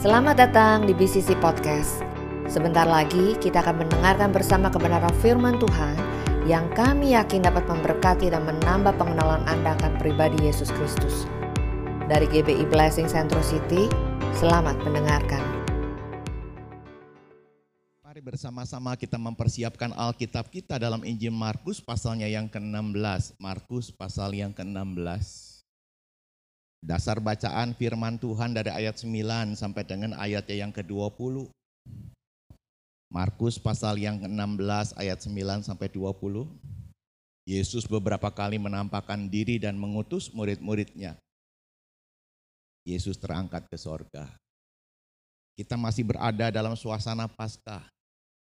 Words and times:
Selamat 0.00 0.32
datang 0.32 0.88
di 0.88 0.96
BCC 0.96 1.36
Podcast. 1.44 2.00
Sebentar 2.48 2.88
lagi 2.88 3.36
kita 3.36 3.60
akan 3.60 3.84
mendengarkan 3.84 4.32
bersama 4.32 4.72
kebenaran 4.72 5.12
firman 5.20 5.60
Tuhan 5.60 5.92
yang 6.48 6.72
kami 6.72 7.12
yakin 7.12 7.44
dapat 7.44 7.68
memberkati 7.68 8.32
dan 8.32 8.48
menambah 8.48 8.96
pengenalan 8.96 9.44
Anda 9.44 9.76
akan 9.76 10.00
pribadi 10.00 10.40
Yesus 10.40 10.72
Kristus. 10.72 11.28
Dari 12.08 12.24
GBI 12.32 12.64
Blessing 12.72 13.12
Central 13.12 13.44
City, 13.44 13.92
selamat 14.40 14.80
mendengarkan. 14.88 15.44
Mari 18.00 18.24
bersama-sama 18.24 18.96
kita 18.96 19.20
mempersiapkan 19.20 19.92
Alkitab 19.92 20.48
kita 20.48 20.80
dalam 20.80 21.04
Injil 21.04 21.36
Markus 21.36 21.76
pasalnya 21.76 22.24
yang 22.24 22.48
ke-16. 22.48 23.36
Markus 23.36 23.92
pasal 23.92 24.32
yang 24.32 24.56
ke-16. 24.56 25.49
Dasar 26.80 27.20
bacaan 27.20 27.76
firman 27.76 28.16
Tuhan 28.16 28.56
dari 28.56 28.72
ayat 28.72 28.96
9 28.96 29.52
sampai 29.52 29.84
dengan 29.84 30.16
ayatnya 30.16 30.64
yang 30.64 30.72
ke-20. 30.72 31.52
Markus 33.12 33.60
pasal 33.60 34.00
yang 34.00 34.16
ke-16 34.16 34.96
ayat 34.96 35.20
9 35.20 35.60
sampai 35.60 35.92
20. 35.92 36.48
Yesus 37.44 37.84
beberapa 37.84 38.32
kali 38.32 38.56
menampakkan 38.56 39.28
diri 39.28 39.60
dan 39.60 39.76
mengutus 39.76 40.32
murid-muridnya. 40.32 41.20
Yesus 42.88 43.20
terangkat 43.20 43.68
ke 43.68 43.76
sorga. 43.76 44.32
Kita 45.60 45.76
masih 45.76 46.08
berada 46.08 46.48
dalam 46.48 46.72
suasana 46.80 47.28
Paskah. 47.28 47.84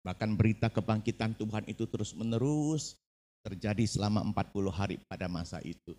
Bahkan 0.07 0.31
berita 0.39 0.71
kebangkitan 0.71 1.35
Tuhan 1.35 1.67
itu 1.67 1.83
terus 1.91 2.15
menerus 2.15 2.95
terjadi 3.43 3.83
selama 3.83 4.23
40 4.31 4.71
hari 4.71 4.95
pada 5.11 5.27
masa 5.27 5.59
itu. 5.59 5.91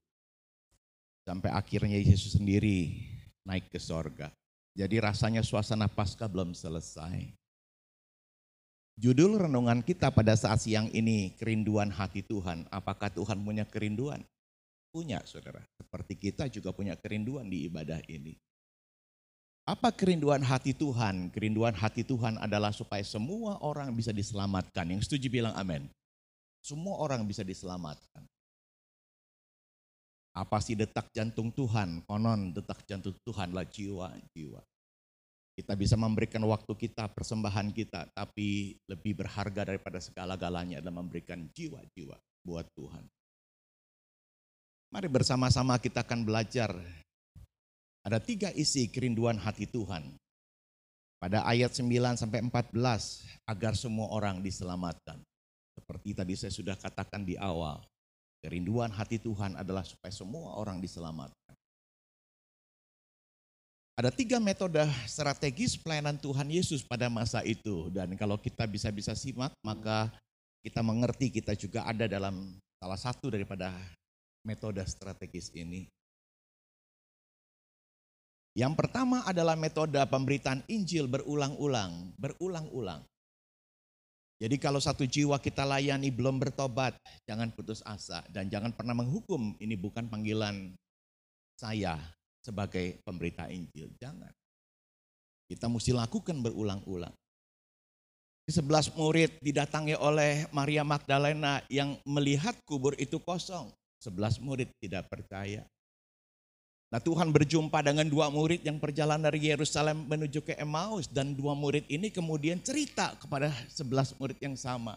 Sampai 1.25 1.49
akhirnya 1.49 1.97
Yesus 1.97 2.37
sendiri 2.37 2.93
naik 3.49 3.73
ke 3.73 3.81
sorga. 3.81 4.29
Jadi 4.77 5.01
rasanya 5.01 5.41
suasana 5.41 5.89
Paskah 5.89 6.29
belum 6.29 6.53
selesai. 6.53 7.33
Judul 8.95 9.43
renungan 9.43 9.83
kita 9.83 10.13
pada 10.15 10.39
saat 10.39 10.63
siang 10.63 10.87
ini, 10.95 11.35
kerinduan 11.35 11.91
hati 11.91 12.23
Tuhan. 12.23 12.69
Apakah 12.71 13.11
Tuhan 13.11 13.43
punya 13.43 13.67
kerinduan? 13.67 14.23
Punya 14.95 15.19
saudara. 15.27 15.65
Seperti 15.75 16.15
kita 16.15 16.47
juga 16.47 16.71
punya 16.71 16.95
kerinduan 16.95 17.51
di 17.51 17.67
ibadah 17.67 17.99
ini. 18.07 18.39
Apa 19.65 19.91
kerinduan 19.91 20.45
hati 20.45 20.77
Tuhan? 20.77 21.33
Kerinduan 21.33 21.75
hati 21.75 22.05
Tuhan 22.05 22.37
adalah 22.39 22.71
supaya 22.71 23.03
semua 23.03 23.59
orang 23.65 23.91
bisa 23.97 24.13
diselamatkan. 24.13 24.87
Yang 24.87 25.09
setuju 25.09 25.41
bilang 25.41 25.57
amin. 25.57 25.89
Semua 26.61 27.01
orang 27.01 27.25
bisa 27.25 27.41
diselamatkan. 27.41 28.29
Apa 30.35 30.59
sih 30.59 30.75
detak 30.75 31.15
jantung 31.15 31.55
Tuhan? 31.55 32.03
Konon 32.11 32.51
detak 32.51 32.83
jantung 32.91 33.15
Tuhanlah 33.23 33.71
jiwa-jiwa. 33.71 34.61
Kita 35.55 35.79
bisa 35.79 35.95
memberikan 35.95 36.43
waktu 36.51 36.75
kita, 36.75 37.07
persembahan 37.15 37.71
kita, 37.71 38.11
tapi 38.11 38.75
lebih 38.91 39.23
berharga 39.23 39.63
daripada 39.71 40.03
segala-galanya 40.03 40.83
adalah 40.83 40.99
memberikan 40.99 41.47
jiwa-jiwa 41.55 42.19
buat 42.43 42.67
Tuhan. 42.75 43.07
Mari 44.91 45.07
bersama-sama 45.07 45.79
kita 45.79 46.03
akan 46.03 46.27
belajar. 46.27 46.75
Ada 48.03 48.19
tiga 48.19 48.51
isi 48.51 48.91
kerinduan 48.91 49.39
hati 49.39 49.71
Tuhan. 49.71 50.19
Pada 51.23 51.47
ayat 51.47 51.71
9 51.71 52.19
sampai 52.19 52.43
14, 52.43 53.23
agar 53.47 53.79
semua 53.79 54.11
orang 54.11 54.43
diselamatkan. 54.43 55.23
Seperti 55.79 56.19
tadi 56.19 56.35
saya 56.35 56.51
sudah 56.51 56.75
katakan 56.75 57.23
di 57.23 57.39
awal, 57.39 57.79
Kerinduan 58.45 58.93
hati 58.93 59.17
Tuhan 59.17 59.57
adalah 59.57 59.81
supaya 59.89 60.13
semua 60.13 60.61
orang 60.61 60.77
diselamatkan. 60.77 61.57
Ada 63.97 64.13
tiga 64.13 64.37
metode 64.37 64.85
strategis 65.09 65.81
pelayanan 65.81 66.21
Tuhan 66.21 66.53
Yesus 66.53 66.85
pada 66.85 67.09
masa 67.09 67.41
itu. 67.41 67.89
Dan 67.89 68.13
kalau 68.21 68.37
kita 68.37 68.69
bisa-bisa 68.69 69.17
simak, 69.17 69.57
maka 69.65 70.13
kita 70.61 70.85
mengerti 70.85 71.33
kita 71.33 71.57
juga 71.57 71.89
ada 71.89 72.05
dalam 72.05 72.53
salah 72.77 73.01
satu 73.01 73.33
daripada 73.33 73.73
metode 74.45 74.85
strategis 74.85 75.49
ini. 75.57 75.89
Yang 78.53 78.77
pertama 78.77 79.25
adalah 79.25 79.57
metode 79.57 79.97
pemberitaan 80.05 80.69
Injil 80.69 81.09
berulang-ulang, 81.09 82.13
berulang-ulang. 82.21 83.01
Jadi 84.45 84.61
kalau 84.61 84.77
satu 84.77 85.09
jiwa 85.09 85.41
kita 85.41 85.65
layani 85.65 86.13
belum 86.13 86.37
bertobat, 86.37 86.93
jangan 87.25 87.49
putus 87.57 87.81
asa 87.81 88.21
dan 88.29 88.53
jangan 88.53 88.77
pernah 88.77 88.93
menghukum. 88.93 89.57
Ini 89.57 89.73
bukan 89.81 90.05
panggilan 90.13 90.77
saya 91.57 91.97
sebagai 92.45 93.01
pemberita 93.09 93.49
Injil. 93.49 93.89
Jangan. 93.97 94.29
Kita 95.49 95.65
mesti 95.73 95.97
lakukan 95.97 96.45
berulang-ulang. 96.45 97.17
Sebelas 98.45 98.93
murid 98.93 99.41
didatangi 99.41 99.97
oleh 99.97 100.45
Maria 100.53 100.85
Magdalena 100.85 101.65
yang 101.73 101.97
melihat 102.05 102.53
kubur 102.69 102.93
itu 103.01 103.17
kosong. 103.17 103.73
Sebelas 103.97 104.37
murid 104.37 104.69
tidak 104.77 105.09
percaya. 105.09 105.65
Nah 106.95 107.03
Tuhan 107.03 107.35
berjumpa 107.35 107.83
dengan 107.83 108.07
dua 108.07 108.31
murid 108.31 108.63
yang 108.63 108.79
perjalanan 108.79 109.27
dari 109.27 109.51
Yerusalem 109.51 110.07
menuju 110.07 110.47
ke 110.47 110.55
Emmaus. 110.55 111.11
Dan 111.11 111.35
dua 111.35 111.51
murid 111.51 111.83
ini 111.91 112.07
kemudian 112.07 112.63
cerita 112.63 113.19
kepada 113.19 113.51
sebelas 113.67 114.15
murid 114.15 114.39
yang 114.39 114.55
sama. 114.55 114.95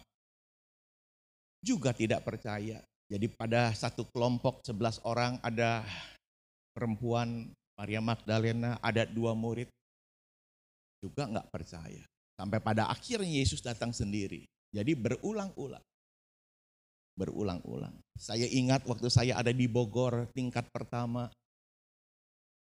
Juga 1.58 1.98
tidak 1.98 2.22
percaya. 2.22 2.86
Jadi 3.10 3.26
pada 3.34 3.74
satu 3.74 4.06
kelompok 4.14 4.62
sebelas 4.62 5.02
orang 5.10 5.42
ada 5.42 5.82
perempuan 6.78 7.50
Maria 7.74 7.98
Magdalena, 7.98 8.78
ada 8.78 9.02
dua 9.10 9.34
murid. 9.34 9.66
Juga 11.02 11.26
nggak 11.26 11.50
percaya. 11.50 12.06
Sampai 12.38 12.62
pada 12.62 12.94
akhirnya 12.94 13.42
Yesus 13.42 13.66
datang 13.66 13.90
sendiri. 13.90 14.46
Jadi 14.70 14.94
berulang-ulang. 14.94 15.82
Berulang-ulang. 17.18 17.98
Saya 18.22 18.46
ingat 18.46 18.86
waktu 18.86 19.10
saya 19.10 19.34
ada 19.42 19.50
di 19.50 19.66
Bogor 19.66 20.30
tingkat 20.38 20.70
pertama, 20.70 21.34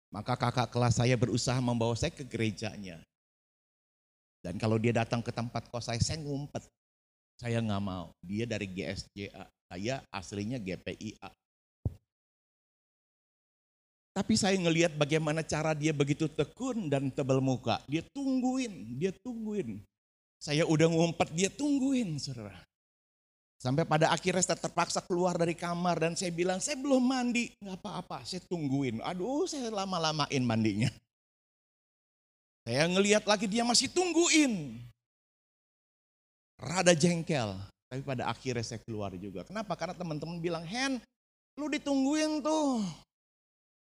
maka 0.09 0.35
kakak 0.37 0.73
kelas 0.73 1.01
saya 1.01 1.15
berusaha 1.21 1.59
membawa 1.61 1.93
saya 1.93 2.13
ke 2.13 2.25
gerejanya. 2.25 3.01
Dan 4.41 4.57
kalau 4.57 4.79
dia 4.79 4.95
datang 4.95 5.21
ke 5.21 5.29
tempat 5.35 5.69
kos 5.69 5.91
saya, 5.91 6.01
saya 6.01 6.23
ngumpet. 6.23 6.65
Saya 7.39 7.59
nggak 7.61 7.83
mau. 7.83 8.15
Dia 8.23 8.47
dari 8.49 8.67
GSJA. 8.71 9.45
Saya 9.69 10.01
aslinya 10.09 10.57
GPIA. 10.57 11.31
Tapi 14.19 14.35
saya 14.35 14.59
ngelihat 14.59 14.99
bagaimana 14.99 15.47
cara 15.47 15.79
dia 15.79 15.95
begitu 15.95 16.27
tekun 16.27 16.91
dan 16.91 17.07
tebal 17.15 17.39
muka. 17.39 17.79
Dia 17.87 18.03
tungguin, 18.11 18.99
dia 18.99 19.15
tungguin. 19.15 19.79
Saya 20.43 20.67
udah 20.67 20.91
ngumpet, 20.91 21.31
dia 21.35 21.51
tungguin, 21.51 22.19
saudara. 22.19 22.68
Sampai 23.59 23.83
pada 23.83 24.15
akhirnya 24.15 24.39
saya 24.39 24.55
terpaksa 24.55 25.03
keluar 25.03 25.35
dari 25.35 25.51
kamar 25.51 25.99
dan 25.99 26.15
saya 26.15 26.31
bilang, 26.31 26.63
saya 26.63 26.79
belum 26.79 27.03
mandi. 27.03 27.51
Nggak 27.59 27.83
apa-apa, 27.83 28.23
saya 28.23 28.39
tungguin. 28.47 29.03
Aduh, 29.03 29.51
saya 29.51 29.67
lama-lamain 29.75 30.43
mandinya. 30.47 30.91
Saya 32.63 32.87
ngeliat 32.87 33.27
lagi 33.27 33.51
dia 33.51 33.67
masih 33.67 33.91
tungguin. 33.91 34.79
Rada 36.63 36.95
jengkel. 36.95 37.59
Tapi 37.91 38.05
pada 38.07 38.31
akhirnya 38.31 38.63
saya 38.63 38.79
keluar 38.85 39.11
juga. 39.19 39.43
Kenapa? 39.43 39.75
Karena 39.75 39.97
teman-teman 39.99 40.39
bilang, 40.39 40.63
Hen, 40.63 41.03
lu 41.59 41.67
ditungguin 41.67 42.39
tuh. 42.45 42.85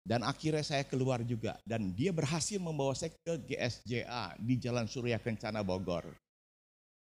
Dan 0.04 0.20
akhirnya 0.28 0.60
saya 0.60 0.84
keluar 0.84 1.24
juga. 1.24 1.56
Dan 1.64 1.96
dia 1.96 2.12
berhasil 2.12 2.60
membawa 2.60 2.92
saya 2.92 3.16
ke 3.24 3.48
GSJA 3.48 4.36
di 4.36 4.60
Jalan 4.60 4.84
Surya 4.84 5.16
Kencana 5.16 5.64
Bogor. 5.64 6.04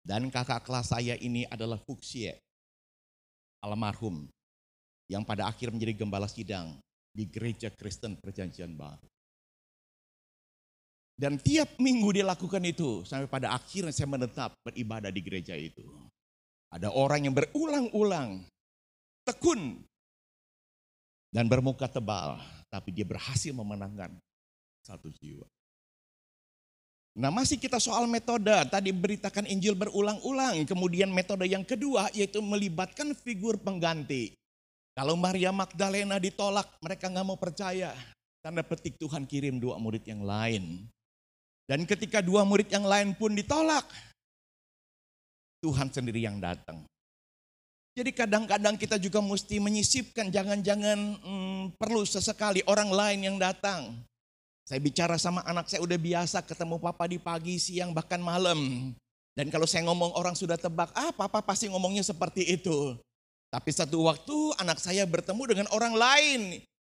Dan 0.08 0.32
kakak 0.32 0.64
kelas 0.64 0.96
saya 0.96 1.20
ini 1.20 1.44
adalah 1.52 1.76
Fuksie, 1.76 2.32
almarhum, 3.60 4.24
yang 5.04 5.20
pada 5.20 5.44
akhir 5.44 5.68
menjadi 5.68 6.00
gembala 6.00 6.24
sidang 6.24 6.80
di 7.12 7.28
gereja 7.28 7.68
Kristen 7.68 8.16
Perjanjian 8.16 8.72
Baru. 8.72 9.04
Dan 11.12 11.36
tiap 11.36 11.76
minggu 11.76 12.08
dia 12.16 12.24
lakukan 12.24 12.64
itu, 12.64 13.04
sampai 13.04 13.28
pada 13.28 13.52
akhirnya 13.52 13.92
saya 13.92 14.08
menetap 14.08 14.56
beribadah 14.64 15.12
di 15.12 15.20
gereja 15.20 15.52
itu. 15.52 15.84
Ada 16.72 16.88
orang 16.88 17.28
yang 17.28 17.36
berulang-ulang, 17.36 18.48
tekun, 19.28 19.84
dan 21.28 21.44
bermuka 21.52 21.84
tebal, 21.84 22.40
tapi 22.72 22.96
dia 22.96 23.04
berhasil 23.04 23.52
memenangkan 23.52 24.16
satu 24.80 25.12
jiwa. 25.20 25.44
Nah 27.18 27.34
masih 27.34 27.58
kita 27.58 27.82
soal 27.82 28.06
metode, 28.06 28.54
tadi 28.70 28.94
beritakan 28.94 29.42
Injil 29.50 29.74
berulang-ulang. 29.74 30.62
Kemudian 30.62 31.10
metode 31.10 31.50
yang 31.50 31.66
kedua 31.66 32.06
yaitu 32.14 32.38
melibatkan 32.38 33.10
figur 33.10 33.58
pengganti. 33.58 34.38
Kalau 34.94 35.18
Maria 35.18 35.50
Magdalena 35.50 36.22
ditolak, 36.22 36.78
mereka 36.78 37.10
nggak 37.10 37.26
mau 37.26 37.34
percaya. 37.34 37.90
Tanda 38.38 38.62
petik 38.62 38.94
Tuhan 39.02 39.26
kirim 39.26 39.58
dua 39.58 39.82
murid 39.82 40.06
yang 40.06 40.22
lain. 40.22 40.86
Dan 41.66 41.82
ketika 41.90 42.22
dua 42.22 42.46
murid 42.46 42.70
yang 42.70 42.86
lain 42.86 43.18
pun 43.18 43.34
ditolak, 43.34 43.82
Tuhan 45.58 45.90
sendiri 45.90 46.22
yang 46.22 46.38
datang. 46.38 46.86
Jadi 47.98 48.14
kadang-kadang 48.14 48.78
kita 48.78 48.94
juga 48.94 49.18
mesti 49.18 49.58
menyisipkan, 49.58 50.30
jangan-jangan 50.30 51.18
hmm, 51.18 51.62
perlu 51.74 52.06
sesekali 52.06 52.62
orang 52.70 52.94
lain 52.94 53.20
yang 53.26 53.36
datang. 53.42 54.06
Saya 54.68 54.84
bicara 54.84 55.16
sama 55.16 55.40
anak 55.48 55.64
saya 55.64 55.80
udah 55.80 55.96
biasa 55.96 56.44
ketemu 56.44 56.76
papa 56.76 57.08
di 57.08 57.16
pagi, 57.16 57.56
siang, 57.56 57.96
bahkan 57.96 58.20
malam. 58.20 58.92
Dan 59.32 59.48
kalau 59.48 59.64
saya 59.64 59.88
ngomong 59.88 60.12
orang 60.12 60.36
sudah 60.36 60.60
tebak, 60.60 60.92
ah 60.92 61.08
papa 61.08 61.40
pasti 61.40 61.72
ngomongnya 61.72 62.04
seperti 62.04 62.44
itu. 62.44 62.92
Tapi 63.48 63.70
satu 63.72 64.04
waktu 64.04 64.36
anak 64.60 64.76
saya 64.76 65.08
bertemu 65.08 65.42
dengan 65.48 65.66
orang 65.72 65.96
lain 65.96 66.40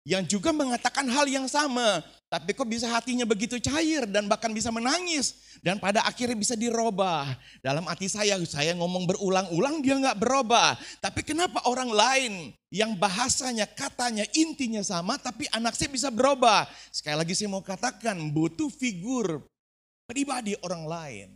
yang 0.09 0.25
juga 0.25 0.49
mengatakan 0.49 1.13
hal 1.13 1.29
yang 1.29 1.45
sama. 1.45 2.01
Tapi 2.29 2.53
kok 2.53 2.69
bisa 2.69 2.93
hatinya 2.93 3.25
begitu 3.25 3.57
cair 3.57 4.05
dan 4.05 4.29
bahkan 4.29 4.53
bisa 4.53 4.69
menangis. 4.69 5.57
Dan 5.65 5.81
pada 5.81 6.05
akhirnya 6.05 6.37
bisa 6.37 6.53
dirubah. 6.53 7.25
Dalam 7.65 7.89
hati 7.89 8.05
saya, 8.05 8.37
saya 8.45 8.77
ngomong 8.77 9.09
berulang-ulang 9.09 9.81
dia 9.81 9.97
nggak 9.97 10.21
berubah. 10.21 10.77
Tapi 11.01 11.25
kenapa 11.25 11.65
orang 11.65 11.89
lain 11.89 12.33
yang 12.69 12.93
bahasanya, 13.01 13.65
katanya, 13.65 14.29
intinya 14.37 14.85
sama 14.85 15.17
tapi 15.17 15.49
anak 15.57 15.73
saya 15.73 15.89
bisa 15.89 16.13
berubah. 16.13 16.69
Sekali 16.93 17.17
lagi 17.17 17.33
saya 17.33 17.49
mau 17.49 17.65
katakan 17.65 18.21
butuh 18.29 18.69
figur 18.69 19.49
pribadi 20.05 20.53
orang 20.61 20.85
lain. 20.85 21.29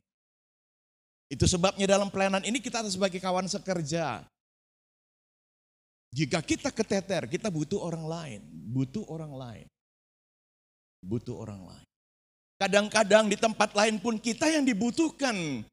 Itu 1.32 1.48
sebabnya 1.48 1.88
dalam 1.88 2.12
pelayanan 2.12 2.44
ini 2.44 2.60
kita 2.60 2.84
harus 2.84 3.00
sebagai 3.00 3.16
kawan 3.16 3.48
sekerja. 3.48 4.28
Jika 6.12 6.44
kita 6.44 6.68
keteter, 6.68 7.24
kita 7.32 7.48
butuh 7.48 7.80
orang 7.80 8.04
lain. 8.04 8.40
Butuh 8.52 9.08
orang 9.08 9.32
lain. 9.32 9.71
Butuh 11.02 11.34
orang 11.34 11.60
lain. 11.66 11.86
Kadang-kadang 12.62 13.26
di 13.26 13.34
tempat 13.34 13.74
lain 13.74 13.98
pun 13.98 14.14
kita 14.22 14.46
yang 14.46 14.62
dibutuhkan. 14.62 15.66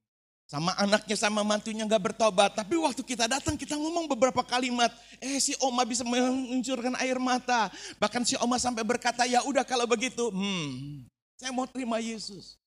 Sama 0.50 0.74
anaknya, 0.82 1.14
sama 1.14 1.46
mantunya 1.46 1.86
gak 1.86 2.10
bertobat. 2.10 2.58
Tapi 2.58 2.74
waktu 2.74 3.06
kita 3.06 3.30
datang 3.30 3.54
kita 3.54 3.78
ngomong 3.78 4.10
beberapa 4.10 4.42
kalimat. 4.42 4.90
Eh 5.22 5.38
si 5.38 5.54
oma 5.62 5.86
bisa 5.86 6.02
menguncurkan 6.02 6.98
air 6.98 7.22
mata. 7.22 7.70
Bahkan 8.02 8.26
si 8.26 8.34
oma 8.42 8.58
sampai 8.58 8.82
berkata 8.82 9.30
ya 9.30 9.46
udah 9.46 9.62
kalau 9.62 9.86
begitu. 9.86 10.34
Hmm, 10.34 11.06
saya 11.38 11.54
mau 11.54 11.70
terima 11.70 12.02
Yesus. 12.02 12.58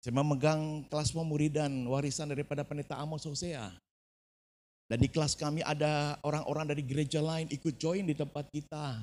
Saya 0.00 0.16
memegang 0.16 0.88
kelas 0.88 1.12
pemuridan 1.12 1.84
warisan 1.84 2.32
daripada 2.32 2.64
pendeta 2.64 2.96
Amos 2.96 3.28
Hosea. 3.28 3.68
Dan 4.88 5.04
di 5.04 5.12
kelas 5.12 5.36
kami 5.36 5.60
ada 5.60 6.16
orang-orang 6.24 6.72
dari 6.72 6.80
gereja 6.80 7.20
lain 7.20 7.52
ikut 7.52 7.76
join 7.76 8.08
di 8.08 8.16
tempat 8.16 8.48
kita. 8.48 8.96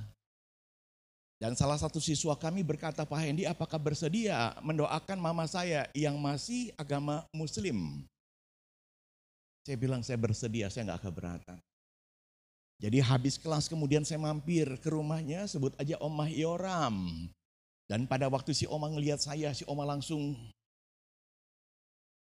Dan 1.35 1.51
salah 1.53 1.75
satu 1.75 1.99
siswa 1.99 2.31
kami 2.39 2.63
berkata, 2.63 3.03
Pak 3.03 3.19
Hendy 3.19 3.43
apakah 3.43 3.75
bersedia 3.75 4.55
mendoakan 4.63 5.19
mama 5.19 5.43
saya 5.45 5.83
yang 5.91 6.15
masih 6.15 6.71
agama 6.79 7.27
muslim? 7.35 8.07
Saya 9.67 9.75
bilang 9.75 9.99
saya 9.99 10.15
bersedia, 10.15 10.71
saya 10.71 10.93
nggak 10.93 11.11
keberatan. 11.11 11.59
Jadi 12.79 12.99
habis 12.99 13.35
kelas 13.39 13.67
kemudian 13.71 14.03
saya 14.03 14.19
mampir 14.19 14.67
ke 14.79 14.87
rumahnya, 14.91 15.47
sebut 15.47 15.75
aja 15.79 15.95
Omah 15.99 16.31
Yoram. 16.31 17.27
Dan 17.87 18.09
pada 18.09 18.27
waktu 18.27 18.51
si 18.51 18.65
Oma 18.65 18.91
ngelihat 18.91 19.21
saya, 19.21 19.51
si 19.55 19.63
Oma 19.67 19.85
langsung 19.85 20.35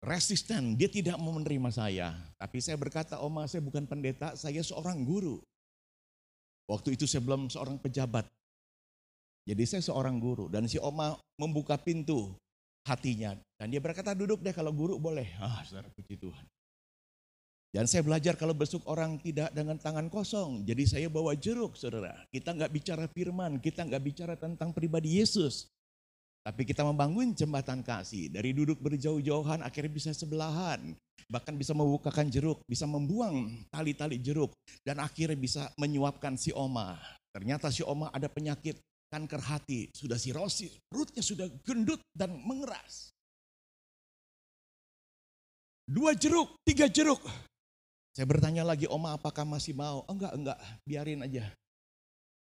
resisten, 0.02 0.74
dia 0.74 0.90
tidak 0.90 1.16
mau 1.16 1.32
menerima 1.36 1.70
saya. 1.70 2.12
Tapi 2.36 2.58
saya 2.58 2.74
berkata, 2.76 3.22
Oma 3.22 3.46
saya 3.46 3.62
bukan 3.62 3.86
pendeta, 3.86 4.34
saya 4.34 4.60
seorang 4.60 5.04
guru. 5.06 5.38
Waktu 6.66 6.98
itu 6.98 7.06
saya 7.06 7.22
belum 7.22 7.48
seorang 7.48 7.78
pejabat. 7.78 8.26
Jadi 9.42 9.62
saya 9.66 9.82
seorang 9.82 10.22
guru. 10.22 10.46
Dan 10.46 10.70
si 10.70 10.78
Oma 10.78 11.18
membuka 11.38 11.74
pintu 11.78 12.34
hatinya. 12.86 13.34
Dan 13.58 13.70
dia 13.70 13.82
berkata, 13.82 14.14
duduk 14.14 14.42
deh 14.42 14.54
kalau 14.54 14.70
guru 14.70 14.98
boleh. 14.98 15.26
Ah, 15.38 15.62
saudara 15.66 15.90
puji 15.90 16.18
Tuhan. 16.18 16.46
Dan 17.72 17.88
saya 17.88 18.04
belajar 18.04 18.36
kalau 18.36 18.52
besok 18.52 18.84
orang 18.84 19.16
tidak 19.16 19.48
dengan 19.56 19.80
tangan 19.80 20.12
kosong. 20.12 20.60
Jadi 20.68 20.84
saya 20.84 21.08
bawa 21.08 21.32
jeruk 21.32 21.72
saudara. 21.72 22.12
Kita 22.28 22.52
nggak 22.52 22.68
bicara 22.68 23.08
firman, 23.08 23.56
kita 23.64 23.88
nggak 23.88 24.02
bicara 24.04 24.34
tentang 24.36 24.76
pribadi 24.76 25.16
Yesus. 25.16 25.72
Tapi 26.44 26.68
kita 26.68 26.84
membangun 26.84 27.32
jembatan 27.32 27.80
kasih. 27.80 28.28
Dari 28.28 28.52
duduk 28.52 28.76
berjauh-jauhan 28.76 29.64
akhirnya 29.64 29.88
bisa 29.88 30.12
sebelahan. 30.12 30.92
Bahkan 31.32 31.54
bisa 31.56 31.72
membukakan 31.72 32.28
jeruk, 32.28 32.60
bisa 32.68 32.84
membuang 32.84 33.48
tali-tali 33.72 34.20
jeruk. 34.20 34.52
Dan 34.84 35.00
akhirnya 35.00 35.38
bisa 35.38 35.72
menyuapkan 35.80 36.36
si 36.36 36.52
Oma. 36.52 37.00
Ternyata 37.32 37.72
si 37.72 37.80
Oma 37.80 38.12
ada 38.12 38.28
penyakit 38.28 38.76
kanker 39.12 39.44
hati. 39.44 39.92
Sudah 39.92 40.16
sirosis, 40.16 40.72
perutnya 40.88 41.20
sudah 41.20 41.52
gendut 41.60 42.00
dan 42.16 42.32
mengeras. 42.32 43.12
Dua 45.84 46.16
jeruk, 46.16 46.56
tiga 46.64 46.88
jeruk. 46.88 47.20
Saya 48.16 48.24
bertanya 48.24 48.64
lagi, 48.64 48.88
Oma 48.88 49.12
apakah 49.12 49.44
masih 49.44 49.76
mau? 49.76 50.08
Enggak, 50.08 50.32
enggak, 50.32 50.58
biarin 50.88 51.20
aja. 51.20 51.52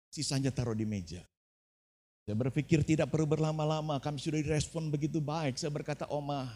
Sisanya 0.07 0.55
taruh 0.55 0.75
di 0.75 0.87
meja. 0.87 1.19
Saya 2.23 2.39
berpikir 2.39 2.87
tidak 2.87 3.11
perlu 3.11 3.27
berlama-lama, 3.27 3.99
kami 3.99 4.15
sudah 4.15 4.39
direspon 4.39 4.87
begitu 4.87 5.19
baik. 5.19 5.59
Saya 5.59 5.75
berkata, 5.75 6.07
Oma, 6.07 6.47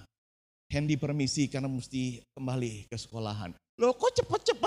Hendy 0.71 0.95
permisi 0.95 1.51
karena 1.51 1.67
mesti 1.67 2.23
kembali 2.35 2.87
ke 2.87 2.95
sekolahan. 2.95 3.51
Loh 3.79 3.95
kok 3.95 4.15
cepat-cepat? 4.15 4.66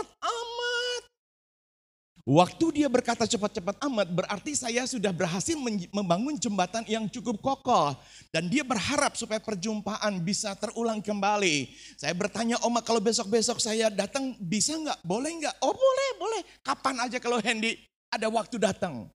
Waktu 2.29 2.83
dia 2.83 2.89
berkata 2.93 3.25
cepat-cepat 3.25 3.81
amat, 3.89 4.09
berarti 4.13 4.53
saya 4.53 4.85
sudah 4.85 5.09
berhasil 5.09 5.57
membangun 5.89 6.37
jembatan 6.37 6.85
yang 6.85 7.09
cukup 7.09 7.41
kokoh. 7.41 7.97
Dan 8.29 8.53
dia 8.53 8.61
berharap 8.61 9.17
supaya 9.17 9.41
perjumpaan 9.41 10.21
bisa 10.21 10.53
terulang 10.53 11.01
kembali. 11.01 11.73
Saya 11.97 12.13
bertanya, 12.13 12.61
Oma 12.61 12.85
kalau 12.85 13.01
besok-besok 13.01 13.57
saya 13.59 13.89
datang 13.89 14.37
bisa 14.37 14.77
nggak? 14.77 15.01
Boleh 15.01 15.33
nggak? 15.41 15.57
Oh 15.65 15.73
boleh, 15.73 16.09
boleh. 16.21 16.43
Kapan 16.61 17.09
aja 17.09 17.17
kalau 17.17 17.41
Hendy 17.41 17.81
ada 18.13 18.29
waktu 18.29 18.61
datang. 18.61 19.09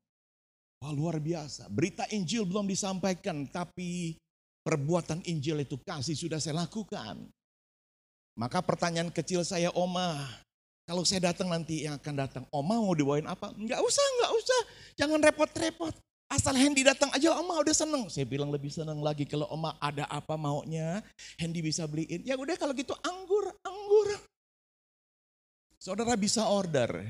Wah 0.82 0.92
luar 0.92 1.22
biasa. 1.22 1.70
Berita 1.70 2.10
Injil 2.10 2.44
belum 2.44 2.66
disampaikan, 2.66 3.46
tapi 3.48 4.18
perbuatan 4.66 5.22
Injil 5.30 5.62
itu 5.62 5.78
kasih 5.78 6.18
sudah 6.18 6.42
saya 6.42 6.66
lakukan. 6.66 7.22
Maka 8.36 8.60
pertanyaan 8.60 9.14
kecil 9.14 9.48
saya, 9.48 9.72
Oma, 9.72 10.28
kalau 10.86 11.02
saya 11.02 11.34
datang 11.34 11.50
nanti 11.50 11.90
yang 11.90 11.98
akan 11.98 12.14
datang, 12.14 12.44
Oma 12.54 12.78
mau 12.78 12.94
dibawain 12.94 13.26
apa? 13.26 13.50
Enggak 13.58 13.82
usah, 13.82 14.06
enggak 14.06 14.32
usah. 14.38 14.62
Jangan 15.02 15.20
repot-repot. 15.26 15.94
Asal 16.26 16.58
Hendy 16.58 16.86
datang 16.86 17.10
aja, 17.10 17.34
Oma 17.34 17.58
udah 17.62 17.74
seneng. 17.74 18.06
Saya 18.10 18.30
bilang 18.30 18.54
lebih 18.54 18.70
seneng 18.70 19.02
lagi 19.02 19.26
kalau 19.26 19.50
Oma 19.50 19.74
ada 19.82 20.06
apa 20.06 20.38
maunya, 20.38 21.02
Hendy 21.42 21.66
bisa 21.66 21.90
beliin. 21.90 22.22
Ya 22.22 22.38
udah 22.38 22.54
kalau 22.54 22.78
gitu 22.78 22.94
anggur, 23.02 23.50
anggur. 23.66 24.10
Saudara 25.82 26.14
bisa 26.18 26.46
order 26.50 27.02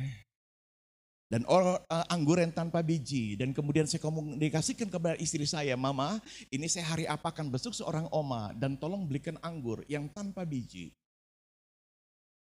dan 1.26 1.42
uh, 1.50 1.82
anggur 2.08 2.38
yang 2.38 2.54
tanpa 2.54 2.86
biji 2.86 3.34
dan 3.36 3.50
kemudian 3.50 3.90
saya 3.90 4.00
komunikasikan 4.00 4.88
kepada 4.88 5.18
istri 5.18 5.44
saya, 5.44 5.74
"Mama, 5.74 6.22
ini 6.54 6.70
saya 6.70 6.86
hari 6.86 7.06
apa 7.10 7.34
akan 7.34 7.50
besok 7.50 7.74
seorang 7.74 8.06
oma 8.14 8.54
dan 8.56 8.78
tolong 8.78 9.04
belikan 9.04 9.36
anggur 9.42 9.82
yang 9.90 10.08
tanpa 10.12 10.46
biji." 10.46 10.94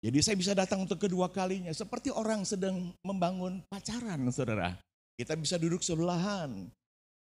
Jadi 0.06 0.22
saya 0.22 0.38
bisa 0.38 0.54
datang 0.54 0.86
untuk 0.86 1.02
kedua 1.02 1.26
kalinya 1.34 1.74
seperti 1.74 2.14
orang 2.14 2.46
sedang 2.46 2.94
membangun 3.02 3.58
pacaran, 3.66 4.22
Saudara. 4.30 4.78
Kita 5.18 5.34
bisa 5.34 5.58
duduk 5.58 5.82
sebelahan. 5.82 6.70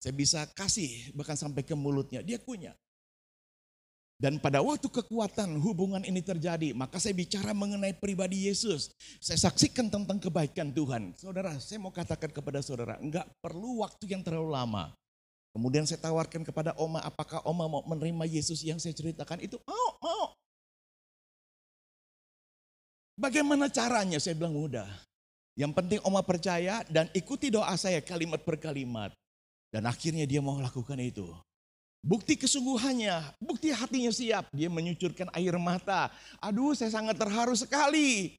Saya 0.03 0.11
bisa 0.11 0.43
kasih 0.51 1.15
bahkan 1.15 1.39
sampai 1.39 1.63
ke 1.63 1.71
mulutnya, 1.79 2.19
dia 2.19 2.35
punya. 2.43 2.75
Dan 4.19 4.35
pada 4.35 4.59
waktu 4.59 4.91
kekuatan 4.91 5.63
hubungan 5.63 6.03
ini 6.03 6.19
terjadi, 6.19 6.75
maka 6.75 6.99
saya 6.99 7.15
bicara 7.15 7.55
mengenai 7.55 7.95
pribadi 7.95 8.51
Yesus. 8.51 8.91
Saya 9.23 9.39
saksikan 9.47 9.87
tentang 9.87 10.19
kebaikan 10.19 10.75
Tuhan. 10.75 11.15
Saudara, 11.15 11.55
saya 11.63 11.79
mau 11.79 11.95
katakan 11.95 12.35
kepada 12.35 12.59
saudara, 12.59 12.99
enggak 12.99 13.31
perlu 13.39 13.79
waktu 13.79 14.11
yang 14.11 14.27
terlalu 14.27 14.51
lama. 14.51 14.91
Kemudian 15.55 15.87
saya 15.87 16.03
tawarkan 16.03 16.43
kepada 16.43 16.75
Oma, 16.75 16.99
apakah 16.99 17.39
Oma 17.47 17.63
mau 17.71 17.83
menerima 17.87 18.27
Yesus 18.27 18.59
yang 18.59 18.75
saya 18.75 18.91
ceritakan 18.91 19.39
itu? 19.39 19.55
Mau, 19.63 19.87
mau. 20.03 20.35
Bagaimana 23.13 23.69
caranya? 23.69 24.17
Saya 24.17 24.33
bilang 24.33 24.57
mudah. 24.57 24.89
Yang 25.53 25.71
penting 25.77 25.99
Oma 26.01 26.25
percaya 26.25 26.81
dan 26.89 27.05
ikuti 27.13 27.53
doa 27.53 27.73
saya 27.77 28.01
kalimat 28.01 28.41
per 28.41 28.57
kalimat. 28.57 29.13
Dan 29.69 29.85
akhirnya 29.85 30.25
dia 30.25 30.41
mau 30.41 30.57
lakukan 30.57 30.97
itu. 30.97 31.29
Bukti 32.03 32.35
kesungguhannya, 32.35 33.39
bukti 33.39 33.71
hatinya 33.71 34.11
siap. 34.11 34.51
Dia 34.51 34.67
menyucurkan 34.67 35.31
air 35.31 35.55
mata. 35.55 36.11
Aduh 36.41 36.75
saya 36.75 36.91
sangat 36.91 37.15
terharu 37.15 37.55
sekali. 37.55 38.35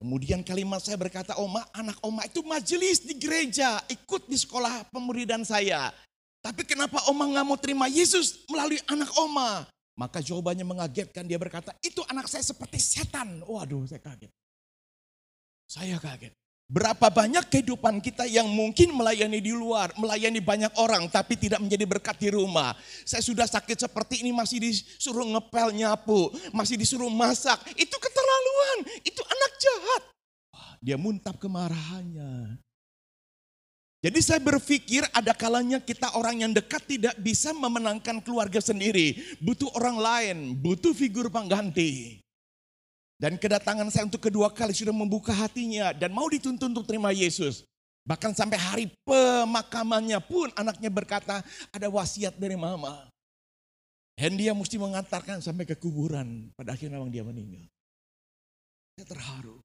Kemudian 0.00 0.40
kalimat 0.40 0.80
saya 0.80 0.96
berkata, 0.96 1.36
Oma, 1.36 1.60
anak 1.76 2.00
Oma 2.00 2.24
itu 2.24 2.40
majelis 2.40 3.04
di 3.04 3.12
gereja, 3.20 3.84
ikut 3.84 4.24
di 4.32 4.38
sekolah 4.38 4.88
pemuridan 4.88 5.44
saya. 5.44 5.92
Tapi 6.40 6.64
kenapa 6.64 7.04
Oma 7.12 7.28
nggak 7.28 7.44
mau 7.44 7.60
terima 7.60 7.84
Yesus 7.84 8.48
melalui 8.48 8.80
anak 8.88 9.12
Oma? 9.20 9.68
Maka 9.98 10.22
jawabannya 10.24 10.64
mengagetkan, 10.64 11.26
dia 11.26 11.36
berkata, 11.36 11.74
itu 11.84 12.00
anak 12.08 12.30
saya 12.30 12.44
seperti 12.46 12.78
setan. 12.80 13.42
Waduh, 13.44 13.84
saya 13.84 14.00
kaget. 14.00 14.32
Saya 15.70 15.96
kaget. 16.02 16.32
Berapa 16.70 17.10
banyak 17.10 17.50
kehidupan 17.50 17.98
kita 17.98 18.30
yang 18.30 18.46
mungkin 18.46 18.94
melayani 18.94 19.42
di 19.42 19.50
luar, 19.50 19.90
melayani 19.98 20.38
banyak 20.38 20.70
orang 20.78 21.10
tapi 21.10 21.34
tidak 21.34 21.58
menjadi 21.58 21.82
berkat 21.82 22.14
di 22.22 22.30
rumah. 22.30 22.78
Saya 23.02 23.26
sudah 23.26 23.42
sakit 23.50 23.74
seperti 23.74 24.22
ini 24.22 24.30
masih 24.30 24.62
disuruh 24.62 25.26
ngepel 25.26 25.74
nyapu, 25.74 26.30
masih 26.54 26.78
disuruh 26.78 27.10
masak. 27.10 27.58
Itu 27.74 27.98
keterlaluan, 27.98 28.78
itu 29.02 29.18
anak 29.18 29.52
jahat. 29.58 30.02
Dia 30.78 30.94
muntap 30.94 31.42
kemarahannya. 31.42 32.62
Jadi 34.00 34.18
saya 34.24 34.40
berpikir 34.40 35.04
ada 35.12 35.36
kalanya 35.36 35.76
kita 35.76 36.16
orang 36.16 36.40
yang 36.40 36.52
dekat 36.56 36.80
tidak 36.88 37.12
bisa 37.20 37.52
memenangkan 37.52 38.16
keluarga 38.24 38.56
sendiri. 38.56 39.36
Butuh 39.44 39.68
orang 39.76 39.96
lain, 40.00 40.36
butuh 40.56 40.96
figur 40.96 41.28
pengganti. 41.28 42.24
Dan 43.20 43.36
kedatangan 43.36 43.92
saya 43.92 44.08
untuk 44.08 44.24
kedua 44.24 44.48
kali 44.48 44.72
sudah 44.72 44.96
membuka 44.96 45.36
hatinya 45.36 45.92
dan 45.92 46.16
mau 46.16 46.24
dituntun 46.32 46.72
untuk 46.72 46.88
terima 46.88 47.12
Yesus. 47.12 47.68
Bahkan 48.08 48.32
sampai 48.32 48.56
hari 48.56 48.84
pemakamannya 49.04 50.16
pun 50.24 50.48
anaknya 50.56 50.88
berkata 50.88 51.44
ada 51.68 51.86
wasiat 51.92 52.40
dari 52.40 52.56
mama. 52.56 53.04
Dan 54.16 54.40
dia 54.40 54.56
mesti 54.56 54.80
mengantarkan 54.80 55.44
sampai 55.44 55.68
ke 55.68 55.76
kuburan. 55.76 56.48
Pada 56.56 56.72
akhirnya 56.72 56.96
memang 56.96 57.12
dia 57.12 57.20
meninggal. 57.20 57.68
Saya 58.96 59.04
terharu. 59.04 59.60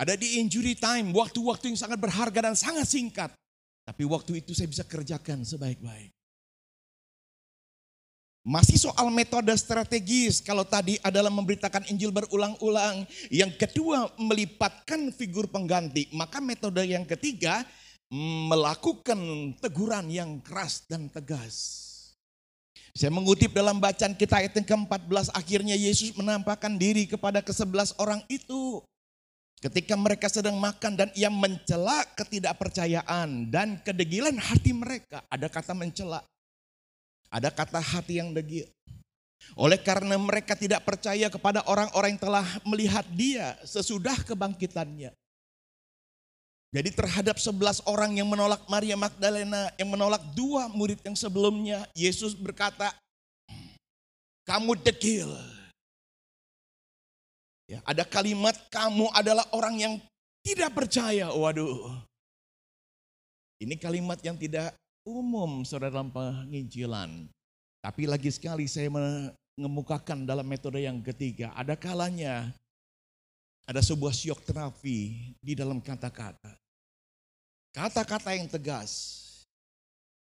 Ada 0.00 0.16
di 0.16 0.40
injury 0.40 0.72
time, 0.80 1.12
waktu-waktu 1.12 1.76
yang 1.76 1.76
sangat 1.76 2.00
berharga 2.00 2.40
dan 2.40 2.56
sangat 2.56 2.88
singkat. 2.88 3.28
Tapi 3.84 4.08
waktu 4.08 4.40
itu 4.40 4.56
saya 4.56 4.64
bisa 4.72 4.80
kerjakan 4.88 5.44
sebaik-baik. 5.44 6.08
Masih 8.40 8.80
soal 8.80 9.12
metode 9.12 9.52
strategis, 9.60 10.40
kalau 10.40 10.64
tadi 10.64 10.96
adalah 11.04 11.28
memberitakan 11.28 11.84
Injil 11.92 12.08
berulang-ulang. 12.08 13.04
Yang 13.28 13.60
kedua, 13.60 14.08
melipatkan 14.16 15.12
figur 15.12 15.44
pengganti. 15.52 16.08
Maka 16.16 16.40
metode 16.40 16.80
yang 16.88 17.04
ketiga, 17.04 17.60
melakukan 18.48 19.20
teguran 19.60 20.08
yang 20.08 20.40
keras 20.40 20.80
dan 20.88 21.12
tegas. 21.12 21.76
Saya 22.96 23.12
mengutip 23.12 23.52
dalam 23.52 23.76
bacaan 23.76 24.16
kita 24.16 24.40
ayat 24.40 24.56
yang 24.56 24.64
ke-14, 24.64 25.36
akhirnya 25.36 25.76
Yesus 25.76 26.16
menampakkan 26.16 26.80
diri 26.80 27.04
kepada 27.04 27.44
ke-11 27.44 28.00
orang 28.00 28.24
itu. 28.32 28.80
Ketika 29.60 29.92
mereka 29.92 30.32
sedang 30.32 30.56
makan 30.56 30.96
dan 30.96 31.08
ia 31.12 31.28
mencela 31.28 32.08
ketidakpercayaan 32.16 33.52
dan 33.52 33.76
kedegilan 33.84 34.40
hati 34.40 34.72
mereka. 34.72 35.20
Ada 35.28 35.52
kata 35.52 35.76
mencela. 35.76 36.24
Ada 37.28 37.52
kata 37.52 37.76
hati 37.76 38.24
yang 38.24 38.32
degil. 38.32 38.64
Oleh 39.52 39.76
karena 39.76 40.16
mereka 40.16 40.56
tidak 40.56 40.80
percaya 40.88 41.28
kepada 41.28 41.60
orang-orang 41.68 42.16
yang 42.16 42.22
telah 42.24 42.46
melihat 42.64 43.04
dia 43.12 43.56
sesudah 43.60 44.16
kebangkitannya. 44.24 45.12
Jadi 46.70 46.90
terhadap 46.94 47.36
sebelas 47.36 47.82
orang 47.84 48.16
yang 48.16 48.30
menolak 48.30 48.64
Maria 48.64 48.96
Magdalena, 48.96 49.74
yang 49.76 49.90
menolak 49.92 50.22
dua 50.38 50.70
murid 50.70 51.02
yang 51.04 51.18
sebelumnya, 51.18 51.84
Yesus 51.98 52.32
berkata, 52.32 52.94
kamu 54.46 54.78
degil 54.78 55.28
Ya, 57.70 57.78
ada 57.86 58.02
kalimat 58.02 58.58
kamu 58.66 59.06
adalah 59.14 59.46
orang 59.54 59.78
yang 59.78 59.94
tidak 60.42 60.74
percaya. 60.74 61.30
Waduh. 61.30 62.02
Ini 63.62 63.78
kalimat 63.78 64.18
yang 64.26 64.34
tidak 64.34 64.74
umum 65.06 65.62
saudara 65.62 65.94
dalam 65.94 66.10
penginjilan. 66.10 67.30
Tapi 67.78 68.10
lagi 68.10 68.26
sekali 68.34 68.66
saya 68.66 68.90
mengemukakan 68.90 70.26
dalam 70.26 70.42
metode 70.50 70.82
yang 70.82 70.98
ketiga. 70.98 71.54
Ada 71.54 71.78
kalanya 71.78 72.50
ada 73.70 73.78
sebuah 73.78 74.10
syok 74.10 74.50
terapi 74.50 75.30
di 75.38 75.54
dalam 75.54 75.78
kata-kata. 75.78 76.58
Kata-kata 77.70 78.34
yang 78.34 78.50
tegas. 78.50 79.22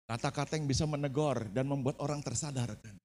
Kata-kata 0.09 0.57
yang 0.57 0.65
bisa 0.65 0.89
menegur 0.89 1.45
dan 1.53 1.69
membuat 1.69 2.01
orang 2.01 2.25
tersadarkan. 2.25 3.04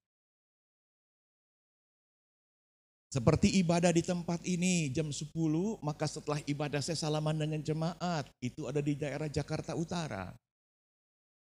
Seperti 3.10 3.58
ibadah 3.58 3.90
di 3.90 4.06
tempat 4.06 4.46
ini 4.46 4.94
jam 4.94 5.10
10, 5.10 5.34
maka 5.82 6.06
setelah 6.06 6.38
ibadah 6.46 6.78
saya 6.78 6.94
salaman 6.94 7.42
dengan 7.42 7.58
jemaat. 7.58 8.30
Itu 8.38 8.70
ada 8.70 8.86
di 8.86 8.94
daerah 8.94 9.26
Jakarta 9.26 9.74
Utara. 9.74 10.30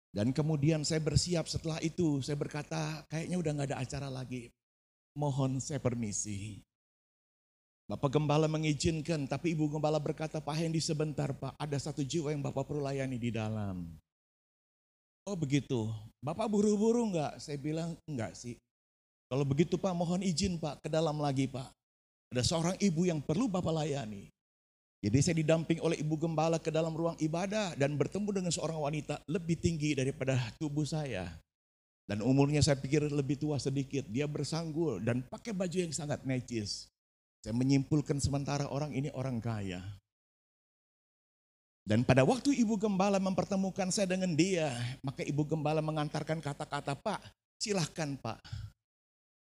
Dan 0.09 0.33
kemudian 0.33 0.81
saya 0.81 0.97
bersiap 0.97 1.45
setelah 1.45 1.77
itu, 1.85 2.25
saya 2.25 2.37
berkata 2.37 3.05
kayaknya 3.05 3.37
udah 3.37 3.51
gak 3.53 3.69
ada 3.69 3.77
acara 3.85 4.09
lagi. 4.09 4.49
Mohon 5.13 5.61
saya 5.61 5.77
permisi. 5.77 6.57
Bapak 7.85 8.17
Gembala 8.17 8.49
mengizinkan, 8.49 9.29
tapi 9.29 9.53
Ibu 9.53 9.77
Gembala 9.77 10.01
berkata, 10.01 10.41
Pak 10.41 10.57
Hendi 10.57 10.81
sebentar 10.81 11.37
Pak, 11.37 11.53
ada 11.61 11.77
satu 11.77 12.01
jiwa 12.01 12.33
yang 12.33 12.41
Bapak 12.41 12.65
perlu 12.65 12.81
layani 12.81 13.21
di 13.21 13.29
dalam. 13.29 13.93
Oh 15.29 15.37
begitu, 15.37 15.93
Bapak 16.17 16.49
buru-buru 16.49 17.13
enggak? 17.13 17.37
Saya 17.37 17.61
bilang 17.61 17.93
enggak 18.09 18.33
sih. 18.33 18.57
Kalau 19.33 19.49
begitu 19.49 19.81
Pak, 19.81 19.97
mohon 19.97 20.21
izin 20.21 20.61
Pak, 20.61 20.85
ke 20.85 20.93
dalam 20.93 21.17
lagi 21.17 21.49
Pak. 21.49 21.65
Ada 22.37 22.45
seorang 22.45 22.77
ibu 22.77 23.01
yang 23.09 23.17
perlu 23.17 23.49
Bapak 23.49 23.73
layani. 23.81 24.29
Jadi 25.01 25.17
saya 25.25 25.41
didamping 25.41 25.81
oleh 25.81 25.97
ibu 25.97 26.13
gembala 26.21 26.61
ke 26.61 26.69
dalam 26.69 26.93
ruang 26.93 27.17
ibadah 27.17 27.73
dan 27.73 27.97
bertemu 27.97 28.29
dengan 28.29 28.53
seorang 28.53 28.77
wanita 28.77 29.25
lebih 29.25 29.57
tinggi 29.57 29.97
daripada 29.97 30.37
tubuh 30.61 30.85
saya. 30.85 31.33
Dan 32.05 32.21
umurnya 32.21 32.61
saya 32.61 32.77
pikir 32.77 33.09
lebih 33.09 33.41
tua 33.41 33.57
sedikit. 33.57 34.05
Dia 34.05 34.29
bersanggul 34.29 35.01
dan 35.01 35.25
pakai 35.25 35.49
baju 35.49 35.81
yang 35.81 35.89
sangat 35.89 36.21
necis. 36.29 36.93
Saya 37.41 37.57
menyimpulkan 37.57 38.21
sementara 38.21 38.69
orang 38.69 38.93
ini 38.93 39.09
orang 39.17 39.41
kaya. 39.41 39.81
Dan 41.81 42.05
pada 42.05 42.21
waktu 42.21 42.53
ibu 42.53 42.77
gembala 42.77 43.17
mempertemukan 43.17 43.89
saya 43.89 44.05
dengan 44.05 44.37
dia, 44.37 44.69
maka 45.01 45.25
ibu 45.25 45.41
gembala 45.41 45.81
mengantarkan 45.81 46.37
kata-kata, 46.37 46.93
Pak, 46.93 47.19
silahkan 47.57 48.13
Pak, 48.21 48.39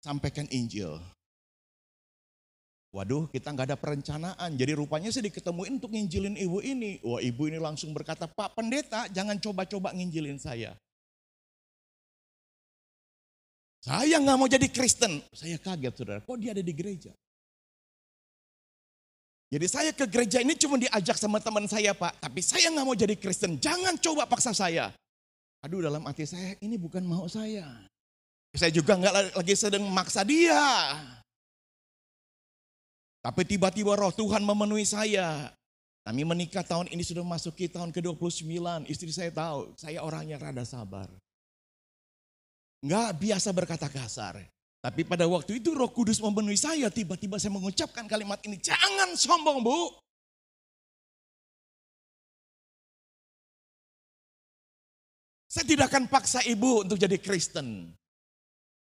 sampaikan 0.02 0.46
Injil. 0.50 1.00
Waduh, 2.96 3.28
kita 3.30 3.52
nggak 3.52 3.68
ada 3.70 3.78
perencanaan. 3.78 4.58
Jadi 4.58 4.72
rupanya 4.74 5.12
saya 5.12 5.28
diketemuin 5.28 5.78
untuk 5.78 5.92
nginjilin 5.92 6.40
ibu 6.40 6.64
ini. 6.64 6.98
Wah, 7.04 7.22
ibu 7.22 7.46
ini 7.46 7.60
langsung 7.60 7.92
berkata, 7.92 8.26
Pak 8.26 8.58
Pendeta, 8.58 9.06
jangan 9.12 9.38
coba-coba 9.38 9.92
nginjilin 9.94 10.40
saya. 10.40 10.74
Saya 13.84 14.18
nggak 14.18 14.38
mau 14.40 14.50
jadi 14.50 14.68
Kristen. 14.72 15.22
Saya 15.36 15.62
kaget, 15.62 15.94
saudara. 15.94 16.20
Kok 16.24 16.38
dia 16.40 16.56
ada 16.56 16.64
di 16.64 16.74
gereja? 16.74 17.14
Jadi 19.48 19.66
saya 19.68 19.92
ke 19.96 20.04
gereja 20.12 20.44
ini 20.44 20.60
cuma 20.60 20.76
diajak 20.76 21.16
sama 21.16 21.40
teman 21.40 21.70
saya, 21.72 21.96
Pak. 21.96 22.20
Tapi 22.20 22.44
saya 22.44 22.68
nggak 22.72 22.84
mau 22.88 22.98
jadi 22.98 23.16
Kristen. 23.16 23.56
Jangan 23.60 23.96
coba 24.00 24.28
paksa 24.28 24.52
saya. 24.52 24.92
Aduh, 25.64 25.80
dalam 25.80 26.04
hati 26.04 26.28
saya, 26.28 26.56
ini 26.60 26.76
bukan 26.76 27.04
mau 27.08 27.28
saya. 27.32 27.64
Saya 28.58 28.74
juga 28.74 28.98
nggak 28.98 29.38
lagi 29.38 29.54
sedang 29.54 29.86
memaksa 29.86 30.26
dia. 30.26 30.98
Tapi 33.22 33.46
tiba-tiba 33.46 33.94
roh 33.94 34.10
Tuhan 34.10 34.42
memenuhi 34.42 34.84
saya. 34.84 35.54
Kami 36.08 36.24
menikah 36.24 36.64
tahun 36.64 36.88
ini 36.90 37.04
sudah 37.04 37.22
masuki 37.22 37.68
tahun 37.70 37.92
ke-29. 37.94 38.48
Istri 38.88 39.12
saya 39.12 39.32
tahu, 39.36 39.76
saya 39.78 40.02
orangnya 40.02 40.40
rada 40.42 40.64
sabar. 40.64 41.12
Nggak 42.82 43.10
biasa 43.20 43.50
berkata 43.52 43.92
kasar. 43.92 44.40
Tapi 44.80 45.04
pada 45.04 45.28
waktu 45.28 45.60
itu 45.60 45.76
roh 45.76 45.92
kudus 45.92 46.18
memenuhi 46.24 46.56
saya. 46.56 46.88
Tiba-tiba 46.88 47.36
saya 47.38 47.52
mengucapkan 47.52 48.08
kalimat 48.08 48.40
ini. 48.48 48.56
Jangan 48.58 49.14
sombong 49.20 49.60
bu. 49.60 49.92
Saya 55.52 55.66
tidak 55.68 55.92
akan 55.92 56.08
paksa 56.08 56.40
ibu 56.48 56.88
untuk 56.88 56.96
jadi 56.96 57.20
Kristen. 57.20 57.92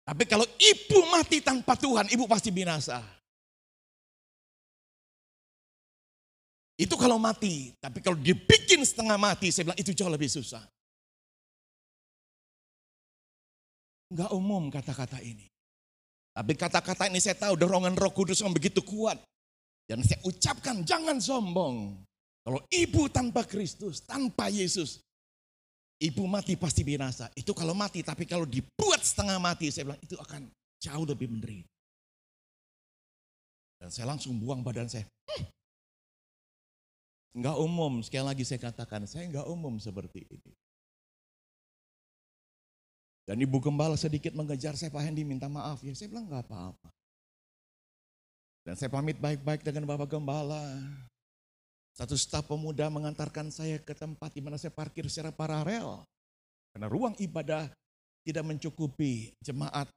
Tapi 0.10 0.26
kalau 0.26 0.42
ibu 0.58 1.06
mati 1.14 1.38
tanpa 1.38 1.78
Tuhan, 1.78 2.10
ibu 2.10 2.26
pasti 2.26 2.50
binasa. 2.50 2.98
Itu 6.74 6.98
kalau 6.98 7.22
mati, 7.22 7.78
tapi 7.78 8.02
kalau 8.02 8.18
dibikin 8.18 8.82
setengah 8.82 9.22
mati, 9.22 9.54
saya 9.54 9.70
bilang 9.70 9.78
itu 9.78 9.94
jauh 9.94 10.10
lebih 10.10 10.26
susah. 10.26 10.66
Enggak 14.10 14.34
umum 14.34 14.74
kata-kata 14.74 15.22
ini. 15.22 15.46
Tapi 16.34 16.58
kata-kata 16.58 17.06
ini 17.06 17.22
saya 17.22 17.38
tahu 17.38 17.54
dorongan 17.54 17.94
roh 17.94 18.10
kudus 18.10 18.42
yang 18.42 18.50
begitu 18.50 18.82
kuat. 18.82 19.22
Dan 19.86 20.02
saya 20.02 20.18
ucapkan 20.26 20.82
jangan 20.82 21.22
sombong. 21.22 22.02
Kalau 22.42 22.66
ibu 22.74 23.06
tanpa 23.14 23.46
Kristus, 23.46 24.02
tanpa 24.02 24.50
Yesus, 24.50 25.06
Ibu 26.00 26.24
mati 26.32 26.56
pasti 26.56 26.88
binasa. 26.88 27.28
Itu 27.36 27.52
kalau 27.52 27.76
mati, 27.76 28.00
tapi 28.00 28.24
kalau 28.24 28.48
dibuat 28.48 29.04
setengah 29.04 29.36
mati, 29.36 29.68
saya 29.68 29.92
bilang 29.92 30.00
itu 30.00 30.16
akan 30.16 30.48
jauh 30.80 31.04
lebih 31.04 31.28
menderita. 31.28 31.68
Dan 33.80 33.92
saya 33.92 34.08
langsung 34.08 34.40
buang 34.40 34.64
badan 34.64 34.88
saya. 34.88 35.04
Enggak 37.36 37.56
umum, 37.60 38.00
sekali 38.00 38.26
lagi 38.26 38.44
saya 38.48 38.60
katakan, 38.64 39.04
saya 39.08 39.28
enggak 39.28 39.48
umum 39.48 39.76
seperti 39.76 40.24
ini. 40.28 40.52
Dan 43.28 43.38
ibu 43.44 43.62
gembala 43.62 43.94
sedikit 43.94 44.34
mengejar 44.34 44.74
saya, 44.80 44.90
Pak 44.90 45.04
Hendi 45.04 45.28
minta 45.28 45.46
maaf 45.46 45.84
ya. 45.84 45.94
Saya 45.94 46.10
bilang 46.10 46.32
enggak 46.32 46.48
apa-apa. 46.48 46.90
Dan 48.64 48.74
saya 48.80 48.90
pamit 48.92 49.20
baik-baik 49.20 49.68
dengan 49.68 49.88
Bapak 49.88 50.16
Gembala. 50.16 50.64
Satu 52.00 52.16
staf 52.16 52.48
pemuda 52.48 52.88
mengantarkan 52.88 53.52
saya 53.52 53.76
ke 53.84 53.92
tempat 53.92 54.32
di 54.32 54.40
mana 54.40 54.56
saya 54.56 54.72
parkir 54.72 55.04
secara 55.12 55.36
paralel. 55.36 56.08
Karena 56.72 56.88
ruang 56.88 57.12
ibadah 57.20 57.68
tidak 58.24 58.48
mencukupi 58.48 59.36
jemaat 59.44 59.92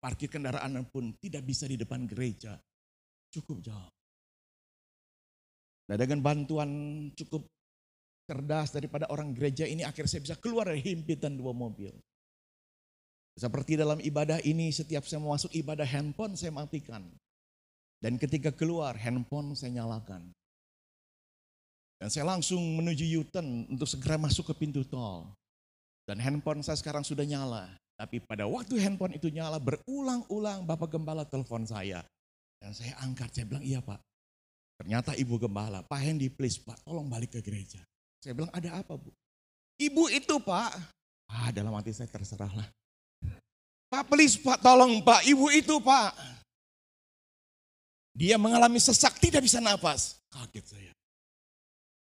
parkir 0.00 0.32
kendaraan 0.32 0.80
pun 0.88 1.12
tidak 1.20 1.44
bisa 1.44 1.68
di 1.68 1.76
depan 1.76 2.08
gereja. 2.08 2.56
Cukup 3.28 3.60
jauh. 3.60 3.92
Nah 5.92 5.96
dengan 6.00 6.24
bantuan 6.24 6.70
cukup 7.12 7.44
cerdas 8.24 8.72
daripada 8.72 9.12
orang 9.12 9.36
gereja 9.36 9.68
ini 9.68 9.84
akhirnya 9.84 10.08
saya 10.08 10.24
bisa 10.24 10.36
keluar 10.40 10.72
dari 10.72 10.80
himpitan 10.80 11.36
dua 11.36 11.52
mobil. 11.52 11.92
Seperti 13.36 13.76
dalam 13.76 14.00
ibadah 14.00 14.40
ini 14.40 14.72
setiap 14.72 15.04
saya 15.04 15.20
masuk 15.20 15.52
ibadah 15.52 15.84
handphone 15.84 16.32
saya 16.32 16.48
matikan. 16.48 17.04
Dan 18.00 18.16
ketika 18.16 18.56
keluar 18.56 18.96
handphone 18.96 19.52
saya 19.52 19.84
nyalakan. 19.84 20.32
Dan 22.02 22.10
saya 22.10 22.26
langsung 22.26 22.58
menuju 22.58 23.06
Yuten 23.06 23.70
untuk 23.70 23.86
segera 23.86 24.18
masuk 24.18 24.50
ke 24.50 24.66
pintu 24.66 24.82
tol. 24.82 25.22
Dan 26.02 26.18
handphone 26.18 26.58
saya 26.58 26.74
sekarang 26.74 27.06
sudah 27.06 27.22
nyala. 27.22 27.70
Tapi 27.94 28.18
pada 28.18 28.42
waktu 28.42 28.74
handphone 28.82 29.14
itu 29.14 29.30
nyala 29.30 29.62
berulang-ulang 29.62 30.66
Bapak 30.66 30.98
Gembala 30.98 31.22
telepon 31.22 31.62
saya. 31.62 32.02
Dan 32.58 32.74
saya 32.74 32.98
angkat, 33.06 33.30
saya 33.30 33.46
bilang 33.46 33.62
iya 33.62 33.78
Pak. 33.78 34.02
Ternyata 34.82 35.14
Ibu 35.14 35.46
Gembala, 35.46 35.86
Pak 35.86 36.00
Hendy 36.02 36.26
please 36.26 36.58
Pak 36.58 36.82
tolong 36.82 37.06
balik 37.06 37.38
ke 37.38 37.40
gereja. 37.42 37.78
Saya 38.18 38.34
bilang 38.34 38.50
ada 38.50 38.82
apa 38.82 38.98
Bu? 38.98 39.14
Ibu 39.78 40.10
itu 40.10 40.34
Pak. 40.42 40.74
Ah 41.30 41.54
dalam 41.54 41.70
hati 41.78 41.94
saya 41.94 42.10
terserahlah. 42.10 42.66
Pak 43.86 44.10
please 44.10 44.42
Pak 44.42 44.58
tolong 44.58 44.98
Pak, 45.06 45.22
Ibu 45.22 45.54
itu 45.54 45.78
Pak. 45.78 46.18
Dia 48.18 48.42
mengalami 48.42 48.82
sesak 48.82 49.22
tidak 49.22 49.46
bisa 49.46 49.62
nafas. 49.62 50.18
Kaget 50.34 50.66
saya. 50.66 50.91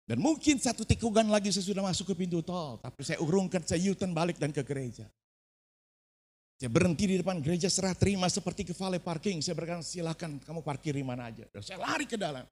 Dan 0.04 0.20
mungkin 0.20 0.60
satu 0.60 0.84
tikungan 0.84 1.32
lagi 1.32 1.48
saya 1.56 1.64
sudah 1.64 1.84
masuk 1.84 2.12
ke 2.12 2.28
pintu 2.28 2.44
tol. 2.44 2.76
Tapi 2.84 3.02
saya 3.08 3.24
urungkan, 3.24 3.64
saya 3.64 3.80
u 3.80 3.96
balik 4.12 4.36
dan 4.36 4.52
ke 4.52 4.60
gereja. 4.60 5.08
Saya 6.60 6.72
berhenti 6.72 7.04
di 7.08 7.16
depan 7.20 7.44
gereja 7.44 7.68
serah 7.68 7.92
terima 7.92 8.28
seperti 8.32 8.68
ke 8.68 8.72
valet 8.76 9.04
parking. 9.04 9.44
Saya 9.44 9.56
berkata 9.56 9.84
silakan 9.84 10.40
kamu 10.44 10.64
parkir 10.64 10.96
di 10.96 11.04
mana 11.04 11.28
aja. 11.28 11.44
Dan 11.52 11.60
saya 11.60 11.80
lari 11.80 12.08
ke 12.08 12.16
dalam. 12.16 12.44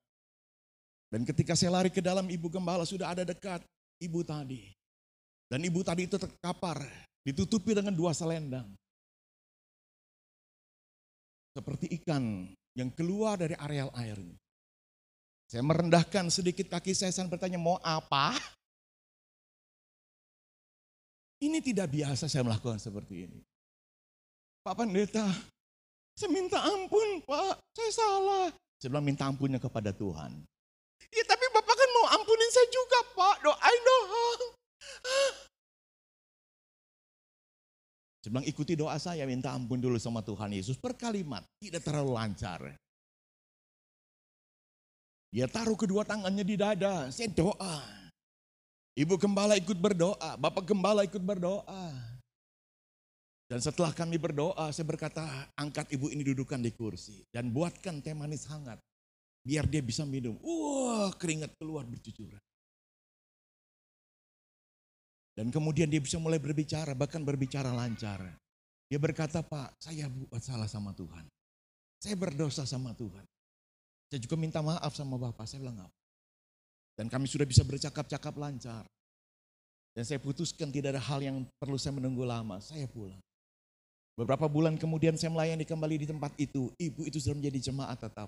Dan 1.11 1.27
ketika 1.27 1.55
saya 1.55 1.75
lari 1.79 1.91
ke 1.91 1.99
dalam 1.99 2.27
ibu 2.31 2.47
gembala 2.47 2.87
sudah 2.87 3.11
ada 3.11 3.23
dekat 3.23 3.63
ibu 4.03 4.19
tadi. 4.23 4.71
Dan 5.51 5.63
ibu 5.63 5.83
tadi 5.83 6.07
itu 6.07 6.15
terkapar. 6.15 6.83
Ditutupi 7.21 7.71
dengan 7.71 7.93
dua 7.93 8.15
selendang. 8.15 8.67
Seperti 11.51 11.91
ikan 12.01 12.47
yang 12.73 12.89
keluar 12.95 13.37
dari 13.37 13.53
areal 13.59 13.91
airnya. 13.91 14.40
Saya 15.51 15.67
merendahkan 15.67 16.31
sedikit 16.31 16.71
kaki 16.71 16.95
saya 16.95 17.11
dan 17.11 17.27
bertanya, 17.27 17.59
mau 17.59 17.75
apa? 17.83 18.39
Ini 21.43 21.59
tidak 21.59 21.91
biasa 21.91 22.31
saya 22.31 22.47
melakukan 22.47 22.79
seperti 22.79 23.27
ini. 23.27 23.43
Pak 24.63 24.79
Pendeta, 24.79 25.27
saya 26.15 26.31
minta 26.31 26.55
ampun 26.63 27.19
Pak, 27.27 27.59
saya 27.75 27.91
salah. 27.91 28.47
Saya 28.79 28.95
bilang 28.95 29.03
minta 29.03 29.27
ampunnya 29.27 29.59
kepada 29.59 29.91
Tuhan. 29.91 30.39
Ya 31.11 31.23
tapi 31.27 31.45
Bapak 31.51 31.75
kan 31.75 31.89
mau 31.99 32.07
ampunin 32.15 32.51
saya 32.55 32.67
juga 32.71 32.99
Pak, 33.11 33.35
doain 33.43 33.81
dong. 33.83 34.39
Saya 38.23 38.29
bilang 38.31 38.47
ikuti 38.47 38.79
doa 38.79 38.95
saya, 38.95 39.27
minta 39.27 39.51
ampun 39.51 39.83
dulu 39.83 39.99
sama 39.99 40.23
Tuhan 40.23 40.55
Yesus 40.55 40.79
per 40.79 40.95
kalimat, 40.95 41.43
tidak 41.59 41.83
terlalu 41.83 42.15
lancar. 42.15 42.71
Dia 45.31 45.47
taruh 45.47 45.79
kedua 45.79 46.03
tangannya 46.03 46.43
di 46.43 46.59
dada, 46.59 47.07
saya 47.07 47.31
doa. 47.31 47.79
Ibu 48.99 49.15
gembala 49.15 49.55
ikut 49.55 49.79
berdoa, 49.79 50.35
bapak 50.35 50.67
gembala 50.67 51.07
ikut 51.07 51.23
berdoa. 51.23 51.87
Dan 53.47 53.59
setelah 53.63 53.95
kami 53.95 54.19
berdoa, 54.19 54.71
saya 54.75 54.87
berkata, 54.87 55.23
angkat 55.55 55.87
ibu 55.91 56.11
ini 56.11 56.23
dudukan 56.23 56.59
di 56.59 56.71
kursi. 56.75 57.23
Dan 57.31 57.51
buatkan 57.51 58.03
teh 58.03 58.15
manis 58.15 58.47
hangat. 58.47 58.79
Biar 59.43 59.67
dia 59.67 59.83
bisa 59.83 60.07
minum. 60.07 60.39
Wah, 60.39 61.11
keringat 61.15 61.55
keluar 61.59 61.83
bercucuran. 61.83 62.39
Dan 65.35 65.51
kemudian 65.51 65.87
dia 65.87 65.99
bisa 66.03 66.19
mulai 66.19 66.39
berbicara, 66.39 66.91
bahkan 66.95 67.23
berbicara 67.23 67.71
lancar. 67.71 68.23
Dia 68.91 68.99
berkata, 68.99 69.39
Pak, 69.39 69.79
saya 69.79 70.11
buat 70.11 70.43
salah 70.43 70.67
sama 70.67 70.91
Tuhan. 70.91 71.23
Saya 72.03 72.15
berdosa 72.19 72.67
sama 72.67 72.91
Tuhan. 72.95 73.23
Saya 74.11 74.19
juga 74.19 74.35
minta 74.35 74.59
maaf 74.59 74.91
sama 74.91 75.15
Bapak, 75.15 75.47
saya 75.47 75.63
bilang 75.63 75.87
apa. 75.87 75.95
Dan 76.99 77.07
kami 77.07 77.31
sudah 77.31 77.47
bisa 77.47 77.63
bercakap-cakap 77.63 78.35
lancar. 78.35 78.83
Dan 79.95 80.03
saya 80.03 80.19
putuskan 80.19 80.67
tidak 80.67 80.99
ada 80.99 81.03
hal 81.03 81.23
yang 81.23 81.47
perlu 81.55 81.79
saya 81.79 81.95
menunggu 81.95 82.27
lama, 82.27 82.59
saya 82.59 82.91
pulang. 82.91 83.23
Beberapa 84.19 84.51
bulan 84.51 84.75
kemudian 84.75 85.15
saya 85.15 85.31
melayani 85.31 85.63
kembali 85.63 86.03
di 86.03 86.07
tempat 86.11 86.35
itu, 86.35 86.67
ibu 86.75 87.07
itu 87.07 87.23
sudah 87.23 87.39
menjadi 87.39 87.71
jemaat 87.71 88.03
tetap. 88.03 88.27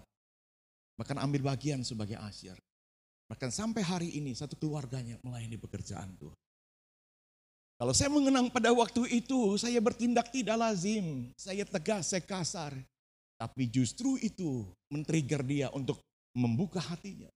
Bahkan 0.96 1.20
ambil 1.20 1.52
bagian 1.52 1.84
sebagai 1.84 2.16
asyir. 2.16 2.56
Bahkan 3.28 3.52
sampai 3.52 3.84
hari 3.84 4.10
ini 4.16 4.32
satu 4.32 4.56
keluarganya 4.56 5.20
melayani 5.20 5.60
pekerjaan 5.60 6.16
Tuhan. 6.16 6.40
Kalau 7.76 7.92
saya 7.92 8.08
mengenang 8.08 8.48
pada 8.48 8.72
waktu 8.72 9.04
itu, 9.12 9.60
saya 9.60 9.84
bertindak 9.84 10.32
tidak 10.32 10.56
lazim. 10.56 11.36
Saya 11.36 11.68
tegas, 11.68 12.16
saya 12.16 12.24
kasar. 12.24 12.72
Tapi 13.44 13.68
justru 13.68 14.16
itu 14.24 14.64
men-trigger 14.88 15.44
dia 15.44 15.68
untuk 15.76 16.00
membuka 16.32 16.80
hatinya. 16.80 17.28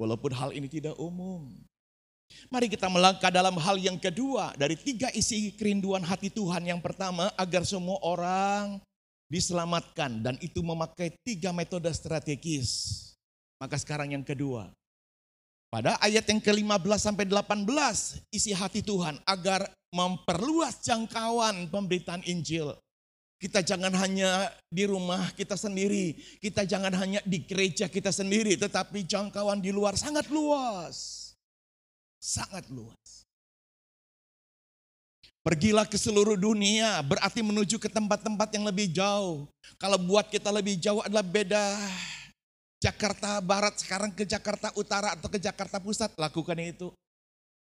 Walaupun 0.00 0.32
hal 0.32 0.56
ini 0.56 0.64
tidak 0.64 0.96
umum. 0.96 1.52
Mari 2.48 2.72
kita 2.72 2.88
melangkah 2.88 3.28
dalam 3.28 3.60
hal 3.60 3.76
yang 3.76 4.00
kedua 4.00 4.56
dari 4.56 4.80
tiga 4.80 5.12
isi 5.12 5.52
kerinduan 5.52 6.00
hati 6.00 6.32
Tuhan. 6.32 6.64
Yang 6.64 6.80
pertama 6.80 7.28
agar 7.36 7.68
semua 7.68 8.00
orang 8.00 8.80
diselamatkan 9.28 10.24
dan 10.24 10.40
itu 10.40 10.64
memakai 10.64 11.12
tiga 11.20 11.52
metode 11.52 11.92
strategis. 11.92 13.12
Maka 13.60 13.76
sekarang 13.76 14.16
yang 14.16 14.24
kedua. 14.24 14.72
Pada 15.68 16.00
ayat 16.00 16.24
yang 16.32 16.40
ke-15 16.40 16.96
sampai 16.96 17.28
18 17.28 17.68
isi 18.32 18.56
hati 18.56 18.80
Tuhan 18.80 19.20
agar 19.28 19.68
memperluas 19.92 20.80
jangkauan 20.80 21.68
pemberitaan 21.68 22.24
Injil 22.24 22.72
kita 23.42 23.58
jangan 23.58 23.90
hanya 23.98 24.54
di 24.70 24.86
rumah 24.86 25.34
kita 25.34 25.58
sendiri, 25.58 26.14
kita 26.38 26.62
jangan 26.62 26.94
hanya 26.94 27.18
di 27.26 27.42
gereja 27.42 27.90
kita 27.90 28.14
sendiri, 28.14 28.54
tetapi 28.54 29.02
jangkauan 29.02 29.58
di 29.58 29.74
luar 29.74 29.98
sangat 29.98 30.30
luas. 30.30 31.34
Sangat 32.22 32.70
luas. 32.70 33.26
Pergilah 35.42 35.90
ke 35.90 35.98
seluruh 35.98 36.38
dunia, 36.38 37.02
berarti 37.02 37.42
menuju 37.42 37.82
ke 37.82 37.90
tempat-tempat 37.90 38.46
yang 38.54 38.62
lebih 38.62 38.94
jauh. 38.94 39.50
Kalau 39.74 39.98
buat 39.98 40.30
kita 40.30 40.54
lebih 40.54 40.78
jauh 40.78 41.02
adalah 41.02 41.26
beda. 41.26 41.82
Jakarta 42.78 43.42
Barat 43.42 43.74
sekarang 43.82 44.14
ke 44.14 44.22
Jakarta 44.22 44.70
Utara 44.78 45.18
atau 45.18 45.26
ke 45.26 45.42
Jakarta 45.42 45.82
Pusat, 45.82 46.14
lakukan 46.14 46.58
itu. 46.62 46.94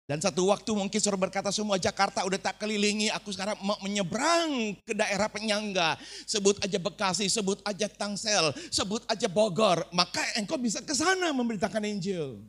Dan 0.08 0.24
satu 0.24 0.48
waktu 0.48 0.72
mungkin 0.72 0.96
suruh 1.04 1.20
berkata 1.20 1.52
semua 1.52 1.76
Jakarta 1.76 2.24
udah 2.24 2.40
tak 2.40 2.64
kelilingi, 2.64 3.12
aku 3.12 3.36
sekarang 3.36 3.60
mau 3.60 3.76
menyeberang 3.84 4.72
ke 4.88 4.96
daerah 4.96 5.28
penyangga. 5.28 6.00
Sebut 6.24 6.56
aja 6.64 6.80
Bekasi, 6.80 7.28
sebut 7.28 7.60
aja 7.68 7.92
Tangsel, 7.92 8.56
sebut 8.72 9.04
aja 9.12 9.28
Bogor. 9.28 9.84
Maka 9.92 10.24
engkau 10.40 10.56
bisa 10.56 10.80
ke 10.80 10.96
sana 10.96 11.36
memberitakan 11.36 11.84
Injil. 11.84 12.40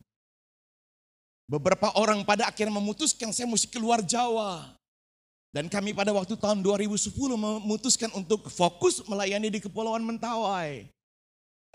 Beberapa 1.50 1.90
orang 1.98 2.22
pada 2.22 2.46
akhirnya 2.46 2.78
memutuskan 2.78 3.34
saya 3.34 3.50
mesti 3.50 3.66
keluar 3.66 4.06
Jawa. 4.06 4.78
Dan 5.50 5.66
kami 5.66 5.90
pada 5.90 6.14
waktu 6.14 6.38
tahun 6.38 6.62
2010 6.62 7.10
memutuskan 7.34 8.14
untuk 8.14 8.46
fokus 8.54 9.02
melayani 9.10 9.50
di 9.50 9.58
Kepulauan 9.58 10.06
Mentawai. 10.06 10.86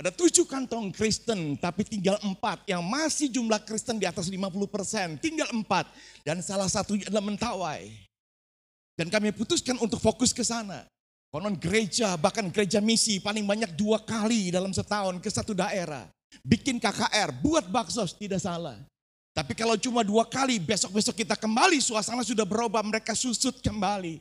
Ada 0.03 0.19
tujuh 0.19 0.43
kantong 0.43 0.91
Kristen, 0.91 1.55
tapi 1.55 1.87
tinggal 1.87 2.19
empat. 2.19 2.67
Yang 2.67 2.83
masih 2.83 3.27
jumlah 3.39 3.63
Kristen 3.63 3.95
di 3.95 4.03
atas 4.03 4.27
50 4.27 4.51
persen, 4.67 5.15
tinggal 5.15 5.47
empat. 5.55 5.87
Dan 6.27 6.43
salah 6.43 6.67
satunya 6.67 7.07
adalah 7.07 7.23
Mentawai. 7.23 7.87
Dan 8.99 9.07
kami 9.07 9.31
putuskan 9.31 9.79
untuk 9.79 10.03
fokus 10.03 10.35
ke 10.35 10.43
sana. 10.43 10.83
Konon 11.31 11.55
gereja, 11.55 12.19
bahkan 12.19 12.51
gereja 12.51 12.83
misi 12.83 13.23
paling 13.23 13.47
banyak 13.47 13.79
dua 13.79 13.95
kali 14.03 14.51
dalam 14.51 14.75
setahun 14.75 15.23
ke 15.23 15.31
satu 15.31 15.55
daerah. 15.55 16.03
Bikin 16.43 16.83
KKR, 16.83 17.31
buat 17.39 17.63
bakso, 17.71 18.03
tidak 18.19 18.43
salah. 18.43 18.75
Tapi 19.31 19.55
kalau 19.55 19.79
cuma 19.79 20.03
dua 20.03 20.27
kali, 20.27 20.59
besok-besok 20.59 21.23
kita 21.23 21.39
kembali, 21.39 21.79
suasana 21.79 22.27
sudah 22.27 22.43
berubah, 22.43 22.83
mereka 22.83 23.15
susut 23.15 23.55
kembali. 23.63 24.19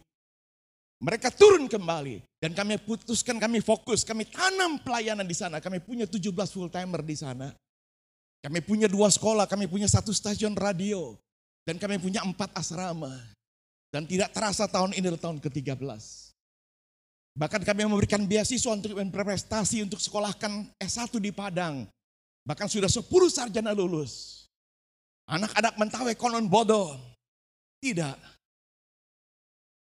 Mereka 1.03 1.35
turun 1.35 1.67
kembali 1.67 2.23
dan 2.39 2.55
kami 2.55 2.79
putuskan 2.79 3.43
kami 3.43 3.59
fokus, 3.59 4.07
kami 4.07 4.23
tanam 4.23 4.79
pelayanan 4.79 5.27
di 5.27 5.35
sana. 5.35 5.59
Kami 5.59 5.83
punya 5.83 6.07
17 6.07 6.31
full 6.55 6.71
timer 6.71 7.03
di 7.03 7.19
sana. 7.19 7.51
Kami 8.39 8.63
punya 8.63 8.87
dua 8.87 9.11
sekolah, 9.11 9.51
kami 9.51 9.67
punya 9.67 9.91
satu 9.91 10.15
stasiun 10.15 10.55
radio 10.55 11.19
dan 11.67 11.79
kami 11.79 11.99
punya 11.99 12.23
empat 12.23 12.55
asrama. 12.55 13.11
Dan 13.91 14.07
tidak 14.07 14.31
terasa 14.31 14.71
tahun 14.71 14.95
ini 14.95 15.11
adalah 15.11 15.27
tahun 15.27 15.39
ke-13. 15.43 16.03
Bahkan 17.37 17.63
kami 17.67 17.81
memberikan 17.85 18.23
beasiswa 18.25 18.73
untuk 18.73 18.97
berprestasi 18.97 19.85
untuk 19.85 20.01
sekolahkan 20.01 20.71
S1 20.81 21.13
di 21.19 21.35
Padang. 21.35 21.85
Bahkan 22.47 22.67
sudah 22.71 22.89
10 22.89 23.05
sarjana 23.29 23.75
lulus. 23.75 24.47
Anak-anak 25.29 25.75
mentawai 25.77 26.15
konon 26.17 26.47
bodoh. 26.49 26.97
Tidak, 27.83 28.17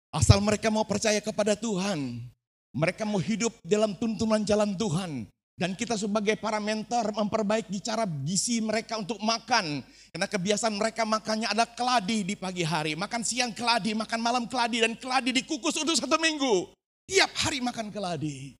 Asal 0.08 0.40
mereka 0.40 0.72
mau 0.72 0.88
percaya 0.88 1.20
kepada 1.20 1.52
Tuhan, 1.52 2.24
mereka 2.72 3.04
mau 3.04 3.20
hidup 3.20 3.52
dalam 3.60 3.92
tuntunan 3.92 4.40
jalan 4.40 4.72
Tuhan, 4.72 5.28
Dan 5.58 5.74
kita 5.74 5.98
sebagai 5.98 6.38
para 6.38 6.62
mentor 6.62 7.10
memperbaiki 7.10 7.82
cara 7.82 8.06
gizi 8.22 8.62
mereka 8.62 8.94
untuk 8.94 9.18
makan. 9.18 9.82
Karena 10.14 10.30
kebiasaan 10.30 10.70
mereka 10.78 11.02
makannya 11.02 11.50
ada 11.50 11.66
keladi 11.66 12.22
di 12.22 12.38
pagi 12.38 12.62
hari. 12.62 12.94
Makan 12.94 13.26
siang 13.26 13.50
keladi, 13.50 13.90
makan 13.90 14.22
malam 14.22 14.46
keladi. 14.46 14.86
Dan 14.86 14.94
keladi 14.94 15.34
dikukus 15.34 15.74
untuk 15.82 15.98
satu 15.98 16.14
minggu. 16.14 16.70
Tiap 17.10 17.34
hari 17.42 17.58
makan 17.58 17.90
keladi. 17.90 18.54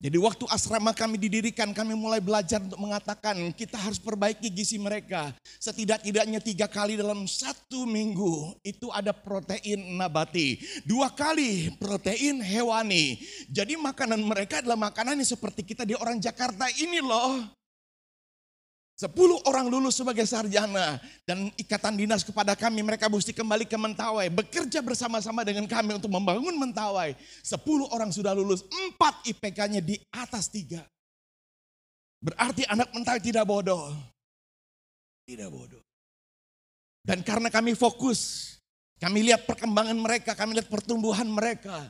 Jadi 0.00 0.16
waktu 0.16 0.48
asrama 0.48 0.96
kami 0.96 1.20
didirikan, 1.20 1.76
kami 1.76 1.92
mulai 1.92 2.24
belajar 2.24 2.56
untuk 2.56 2.80
mengatakan 2.80 3.36
kita 3.52 3.76
harus 3.76 4.00
perbaiki 4.00 4.48
gizi 4.48 4.80
mereka. 4.80 5.28
Setidak-tidaknya 5.60 6.40
tiga 6.40 6.64
kali 6.64 6.96
dalam 6.96 7.28
satu 7.28 7.84
minggu 7.84 8.56
itu 8.64 8.88
ada 8.96 9.12
protein 9.12 10.00
nabati. 10.00 10.56
Dua 10.88 11.12
kali 11.12 11.76
protein 11.76 12.40
hewani. 12.40 13.20
Jadi 13.52 13.76
makanan 13.76 14.24
mereka 14.24 14.64
adalah 14.64 14.88
makanan 14.88 15.20
yang 15.20 15.28
seperti 15.28 15.68
kita 15.68 15.84
di 15.84 15.92
orang 15.92 16.16
Jakarta 16.16 16.64
ini 16.80 17.04
loh. 17.04 17.59
Sepuluh 19.00 19.40
orang 19.48 19.64
lulus 19.72 19.96
sebagai 19.96 20.28
sarjana 20.28 21.00
dan 21.24 21.48
ikatan 21.56 21.96
dinas 21.96 22.20
kepada 22.20 22.52
kami 22.52 22.84
mereka 22.84 23.08
mesti 23.08 23.32
kembali 23.32 23.64
ke 23.64 23.72
Mentawai. 23.72 24.28
Bekerja 24.28 24.84
bersama-sama 24.84 25.40
dengan 25.40 25.64
kami 25.64 25.96
untuk 25.96 26.12
membangun 26.12 26.52
Mentawai. 26.60 27.16
Sepuluh 27.40 27.88
orang 27.96 28.12
sudah 28.12 28.36
lulus, 28.36 28.60
empat 28.68 29.24
IPK-nya 29.24 29.80
di 29.80 29.96
atas 30.12 30.52
tiga. 30.52 30.84
Berarti 32.20 32.68
anak 32.68 32.92
Mentawai 32.92 33.24
tidak 33.24 33.48
bodoh. 33.48 33.88
Tidak 35.24 35.48
bodoh. 35.48 35.80
Dan 37.00 37.24
karena 37.24 37.48
kami 37.48 37.72
fokus, 37.72 38.52
kami 39.00 39.32
lihat 39.32 39.48
perkembangan 39.48 39.96
mereka, 39.96 40.36
kami 40.36 40.60
lihat 40.60 40.68
pertumbuhan 40.68 41.24
mereka. 41.24 41.88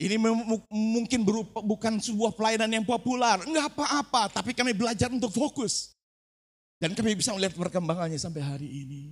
Ini 0.00 0.16
mungkin 0.72 1.28
berupa, 1.28 1.60
bukan 1.60 2.00
sebuah 2.00 2.32
pelayanan 2.32 2.72
yang 2.72 2.88
populer, 2.88 3.36
enggak 3.44 3.68
apa-apa, 3.68 4.40
tapi 4.40 4.56
kami 4.56 4.72
belajar 4.72 5.12
untuk 5.12 5.28
fokus. 5.28 5.95
Dan 6.76 6.92
kami 6.92 7.16
bisa 7.16 7.32
melihat 7.32 7.56
perkembangannya 7.56 8.20
sampai 8.20 8.44
hari 8.44 8.68
ini. 8.68 9.02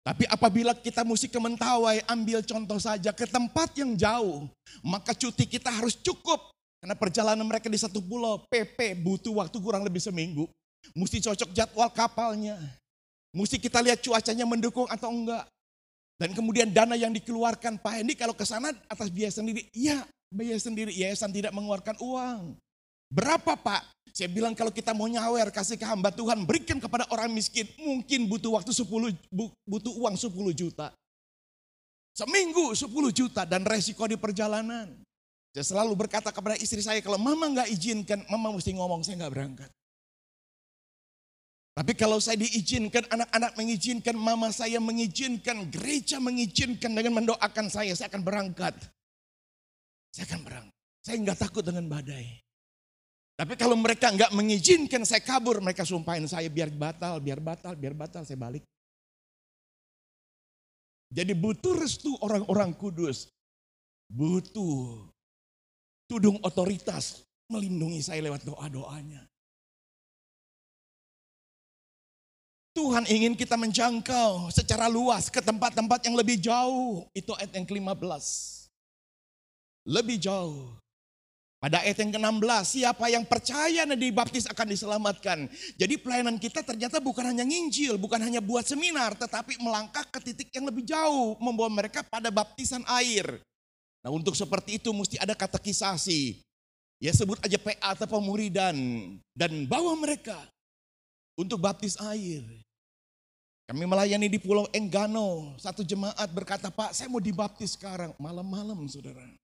Tapi 0.00 0.24
apabila 0.30 0.72
kita 0.72 1.04
mesti 1.04 1.28
ke 1.28 1.36
Mentawai, 1.36 2.00
ambil 2.08 2.40
contoh 2.40 2.80
saja 2.80 3.12
ke 3.12 3.28
tempat 3.28 3.76
yang 3.76 3.92
jauh, 3.92 4.48
maka 4.80 5.12
cuti 5.12 5.44
kita 5.44 5.68
harus 5.68 5.92
cukup. 5.98 6.50
Karena 6.80 6.96
perjalanan 6.96 7.44
mereka 7.44 7.68
di 7.68 7.76
satu 7.76 8.00
pulau, 8.00 8.40
PP 8.48 8.96
butuh 9.04 9.44
waktu 9.44 9.60
kurang 9.60 9.84
lebih 9.84 10.00
seminggu. 10.00 10.48
Mesti 10.96 11.20
cocok 11.20 11.52
jadwal 11.52 11.92
kapalnya. 11.92 12.56
Mesti 13.36 13.60
kita 13.60 13.84
lihat 13.84 14.00
cuacanya 14.00 14.48
mendukung 14.48 14.88
atau 14.88 15.12
enggak. 15.12 15.44
Dan 16.16 16.32
kemudian 16.32 16.72
dana 16.72 16.96
yang 16.96 17.12
dikeluarkan, 17.12 17.80
Pak 17.80 18.00
Hendi 18.00 18.16
kalau 18.16 18.32
ke 18.32 18.48
sana 18.48 18.72
atas 18.88 19.12
biaya 19.12 19.32
sendiri, 19.32 19.68
iya 19.76 20.04
biaya 20.32 20.56
sendiri, 20.56 20.92
yayasan 20.96 21.32
tidak 21.32 21.52
mengeluarkan 21.52 22.00
uang. 22.00 22.56
Berapa 23.10 23.58
Pak? 23.58 23.82
Saya 24.10 24.30
bilang 24.30 24.54
kalau 24.54 24.74
kita 24.74 24.94
mau 24.94 25.06
nyawer 25.06 25.50
kasih 25.50 25.78
ke 25.78 25.86
hamba 25.86 26.10
Tuhan 26.14 26.46
berikan 26.46 26.78
kepada 26.78 27.06
orang 27.10 27.30
miskin. 27.30 27.66
Mungkin 27.78 28.30
butuh 28.30 28.58
waktu 28.58 28.70
10, 28.70 28.86
butuh 29.66 29.92
uang 29.98 30.14
10 30.14 30.30
juta. 30.54 30.94
Seminggu 32.14 32.74
10 32.74 32.90
juta 33.10 33.42
dan 33.46 33.62
resiko 33.66 34.06
di 34.06 34.18
perjalanan. 34.18 34.90
Saya 35.50 35.66
selalu 35.66 36.06
berkata 36.06 36.30
kepada 36.30 36.54
istri 36.58 36.78
saya 36.78 37.02
kalau 37.02 37.18
mama 37.18 37.50
nggak 37.50 37.70
izinkan, 37.74 38.22
mama 38.30 38.54
mesti 38.54 38.70
ngomong 38.74 39.02
saya 39.02 39.18
nggak 39.26 39.34
berangkat. 39.34 39.70
Tapi 41.74 41.96
kalau 41.96 42.18
saya 42.20 42.36
diizinkan, 42.36 43.08
anak-anak 43.08 43.56
mengizinkan, 43.56 44.12
mama 44.12 44.52
saya 44.52 44.76
mengizinkan, 44.82 45.70
gereja 45.70 46.20
mengizinkan 46.20 46.92
dengan 46.92 47.24
mendoakan 47.24 47.66
saya, 47.72 47.94
saya 47.96 48.10
akan 48.10 48.20
berangkat. 48.20 48.74
Saya 50.12 50.28
akan 50.28 50.40
berangkat. 50.44 50.76
Saya 51.00 51.16
nggak 51.24 51.38
takut 51.40 51.64
dengan 51.64 51.88
badai. 51.88 52.42
Tapi 53.40 53.56
kalau 53.56 53.72
mereka 53.72 54.12
nggak 54.12 54.36
mengizinkan 54.36 55.00
saya 55.08 55.24
kabur, 55.24 55.64
mereka 55.64 55.80
sumpahin 55.88 56.28
saya 56.28 56.44
biar 56.52 56.68
batal, 56.68 57.24
biar 57.24 57.40
batal, 57.40 57.72
biar 57.72 57.96
batal, 57.96 58.20
saya 58.20 58.36
balik. 58.36 58.60
Jadi 61.08 61.32
butuh 61.32 61.72
restu 61.72 62.12
orang-orang 62.20 62.76
kudus. 62.76 63.32
Butuh 64.12 65.08
tudung 66.04 66.36
otoritas 66.44 67.24
melindungi 67.48 68.04
saya 68.04 68.20
lewat 68.28 68.44
doa-doanya. 68.44 69.24
Tuhan 72.76 73.08
ingin 73.08 73.32
kita 73.40 73.56
menjangkau 73.56 74.52
secara 74.52 74.84
luas 74.84 75.32
ke 75.32 75.40
tempat-tempat 75.40 76.04
yang 76.04 76.12
lebih 76.12 76.36
jauh. 76.36 77.08
Itu 77.16 77.32
ayat 77.40 77.56
yang 77.56 77.64
ke-15. 77.64 78.24
Lebih 79.88 80.20
jauh. 80.20 80.79
Pada 81.60 81.84
ayat 81.84 82.00
yang 82.00 82.16
ke-16, 82.16 82.64
siapa 82.64 83.04
yang 83.12 83.20
percaya 83.28 83.84
dan 83.84 84.00
dibaptis 84.00 84.48
akan 84.48 84.64
diselamatkan. 84.72 85.44
Jadi 85.76 86.00
pelayanan 86.00 86.40
kita 86.40 86.64
ternyata 86.64 87.04
bukan 87.04 87.20
hanya 87.20 87.44
nginjil, 87.44 88.00
bukan 88.00 88.16
hanya 88.16 88.40
buat 88.40 88.64
seminar, 88.64 89.12
tetapi 89.12 89.60
melangkah 89.60 90.08
ke 90.08 90.24
titik 90.24 90.48
yang 90.56 90.64
lebih 90.64 90.88
jauh, 90.88 91.36
membawa 91.36 91.68
mereka 91.68 92.00
pada 92.00 92.32
baptisan 92.32 92.80
air. 92.88 93.44
Nah 94.00 94.08
untuk 94.08 94.32
seperti 94.32 94.80
itu 94.80 94.88
mesti 94.96 95.20
ada 95.20 95.36
katekisasi. 95.36 96.40
Ya 96.96 97.12
sebut 97.12 97.36
aja 97.44 97.60
PA 97.60 97.92
atau 97.92 98.08
pemuridan. 98.08 98.76
Dan 99.36 99.68
bawa 99.68 99.92
mereka 100.00 100.40
untuk 101.36 101.60
baptis 101.60 102.00
air. 102.08 102.40
Kami 103.68 103.84
melayani 103.84 104.32
di 104.32 104.40
Pulau 104.40 104.64
Enggano. 104.72 105.56
Satu 105.60 105.84
jemaat 105.84 106.28
berkata, 106.32 106.72
Pak 106.72 106.96
saya 106.96 107.12
mau 107.12 107.20
dibaptis 107.20 107.76
sekarang. 107.76 108.16
Malam-malam 108.16 108.84
saudara. 108.88 109.39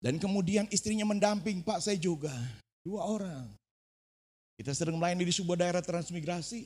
Dan 0.00 0.16
kemudian 0.16 0.64
istrinya 0.72 1.04
mendamping, 1.04 1.60
Pak 1.60 1.84
saya 1.84 2.00
juga. 2.00 2.32
Dua 2.80 3.04
orang. 3.04 3.52
Kita 4.56 4.72
sering 4.72 4.96
melayani 4.96 5.28
di 5.28 5.32
sebuah 5.36 5.60
daerah 5.60 5.84
transmigrasi. 5.84 6.64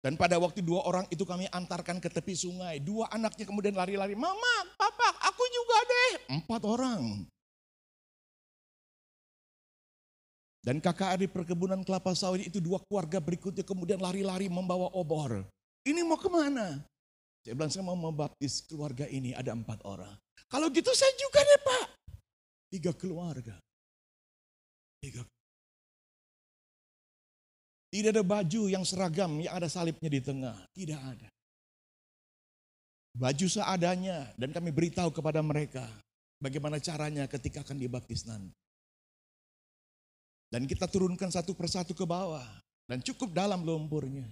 Dan 0.00 0.16
pada 0.16 0.40
waktu 0.40 0.64
dua 0.64 0.84
orang 0.88 1.04
itu 1.12 1.28
kami 1.28 1.44
antarkan 1.52 2.00
ke 2.00 2.08
tepi 2.08 2.32
sungai. 2.32 2.80
Dua 2.80 3.08
anaknya 3.12 3.44
kemudian 3.44 3.76
lari-lari, 3.76 4.16
Mama, 4.16 4.56
Papa, 4.76 5.12
aku 5.28 5.44
juga 5.48 5.76
deh. 5.84 6.12
Empat 6.40 6.62
orang. 6.64 7.28
Dan 10.60 10.76
kakak 10.80 11.16
adik 11.16 11.32
perkebunan 11.32 11.80
kelapa 11.84 12.12
sawit 12.12 12.48
itu 12.48 12.60
dua 12.60 12.80
keluarga 12.84 13.16
berikutnya 13.16 13.64
kemudian 13.64 13.96
lari-lari 13.96 14.48
membawa 14.48 14.92
obor. 14.92 15.44
Ini 15.88 16.04
mau 16.04 16.20
ke 16.20 16.28
mana? 16.28 16.84
Saya 17.40 17.56
bilang 17.56 17.72
saya 17.72 17.84
mau 17.88 17.96
membaptis 17.96 18.60
keluarga 18.68 19.08
ini 19.08 19.32
ada 19.32 19.56
empat 19.56 19.80
orang. 19.88 20.12
Kalau 20.52 20.68
gitu 20.68 20.92
saya 20.92 21.12
juga 21.16 21.40
deh 21.40 21.60
pak. 21.64 21.84
Tiga 22.70 22.94
keluarga. 22.94 23.58
Tiga. 25.02 25.26
Tidak 27.90 28.14
ada 28.14 28.22
baju 28.22 28.70
yang 28.70 28.86
seragam 28.86 29.42
yang 29.42 29.50
ada 29.50 29.66
salibnya 29.66 30.06
di 30.06 30.22
tengah. 30.22 30.54
Tidak 30.70 31.00
ada. 31.02 31.28
Baju 33.10 33.46
seadanya 33.50 34.30
dan 34.38 34.54
kami 34.54 34.70
beritahu 34.70 35.10
kepada 35.10 35.42
mereka 35.42 35.82
bagaimana 36.38 36.78
caranya 36.78 37.26
ketika 37.26 37.66
akan 37.66 37.82
dibaptis 37.82 38.22
nanti. 38.22 38.54
Dan 40.50 40.70
kita 40.70 40.86
turunkan 40.86 41.30
satu 41.30 41.50
persatu 41.58 41.90
ke 41.90 42.06
bawah 42.06 42.46
dan 42.86 43.02
cukup 43.02 43.34
dalam 43.34 43.66
lumpurnya. 43.66 44.26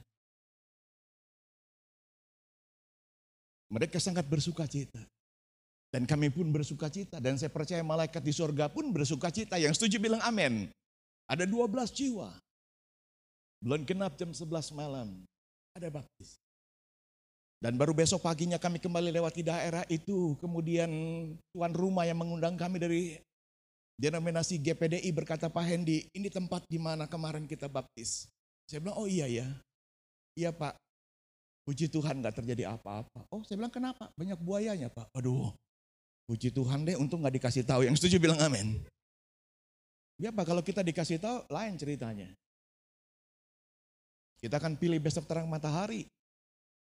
Mereka 3.75 3.99
sangat 3.99 4.27
bersuka 4.31 4.71
cita. 4.71 5.03
Dan 5.89 6.05
kami 6.05 6.29
pun 6.29 6.53
bersuka 6.53 6.93
cita. 6.93 7.17
Dan 7.17 7.41
saya 7.41 7.49
percaya 7.49 7.81
malaikat 7.81 8.21
di 8.21 8.33
surga 8.33 8.69
pun 8.69 8.93
bersuka 8.93 9.33
cita. 9.33 9.57
Yang 9.57 9.81
setuju 9.81 9.97
bilang 9.97 10.21
amin. 10.21 10.69
Ada 11.25 11.49
12 11.49 11.93
jiwa. 11.93 12.29
Belum 13.65 13.83
genap 13.89 14.17
jam 14.21 14.31
11 14.33 14.77
malam. 14.77 15.25
Ada 15.73 15.89
baptis. 15.89 16.37
Dan 17.59 17.75
baru 17.75 17.91
besok 17.91 18.23
paginya 18.23 18.61
kami 18.61 18.79
kembali 18.79 19.11
lewati 19.11 19.41
daerah 19.43 19.83
itu. 19.89 20.37
Kemudian 20.39 20.89
tuan 21.57 21.73
rumah 21.73 22.05
yang 22.05 22.21
mengundang 22.21 22.55
kami 22.55 22.79
dari 22.79 23.03
denominasi 23.99 24.61
GPDI 24.63 25.11
berkata 25.11 25.51
Pak 25.51 25.65
Hendi, 25.67 26.07
ini 26.15 26.31
tempat 26.31 26.63
di 26.71 26.79
mana 26.79 27.11
kemarin 27.11 27.49
kita 27.51 27.67
baptis. 27.67 28.31
Saya 28.69 28.85
bilang, 28.85 29.01
oh 29.01 29.09
iya 29.11 29.27
ya. 29.27 29.49
Iya 30.39 30.55
Pak, 30.55 30.79
Puji 31.67 31.91
Tuhan 31.91 32.25
gak 32.25 32.41
terjadi 32.41 32.79
apa-apa. 32.79 33.27
Oh 33.29 33.43
saya 33.43 33.59
bilang 33.59 33.75
kenapa? 33.75 34.09
Banyak 34.15 34.39
buayanya 34.39 34.89
Pak. 34.89 35.11
Aduh 35.19 35.51
Puji 36.29 36.53
Tuhan 36.53 36.85
deh, 36.85 36.93
untung 37.01 37.25
gak 37.25 37.41
dikasih 37.41 37.65
tahu. 37.65 37.89
Yang 37.89 38.05
setuju 38.05 38.21
bilang 38.21 38.37
amin. 38.45 38.77
Ya 40.21 40.29
kalau 40.29 40.61
kita 40.61 40.85
dikasih 40.85 41.17
tahu, 41.17 41.49
lain 41.49 41.81
ceritanya. 41.81 42.29
Kita 44.37 44.61
akan 44.61 44.77
pilih 44.77 45.01
besok 45.01 45.25
terang 45.25 45.49
matahari. 45.49 46.05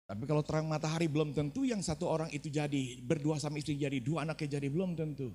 Tapi 0.07 0.25
kalau 0.31 0.47
terang 0.47 0.71
matahari 0.71 1.11
belum 1.11 1.35
tentu 1.35 1.67
yang 1.67 1.83
satu 1.83 2.07
orang 2.07 2.31
itu 2.31 2.47
jadi, 2.53 3.03
berdua 3.03 3.43
sama 3.43 3.59
istri 3.59 3.75
jadi, 3.75 3.99
dua 3.99 4.23
anaknya 4.23 4.63
jadi, 4.63 4.69
belum 4.71 4.95
tentu. 4.95 5.35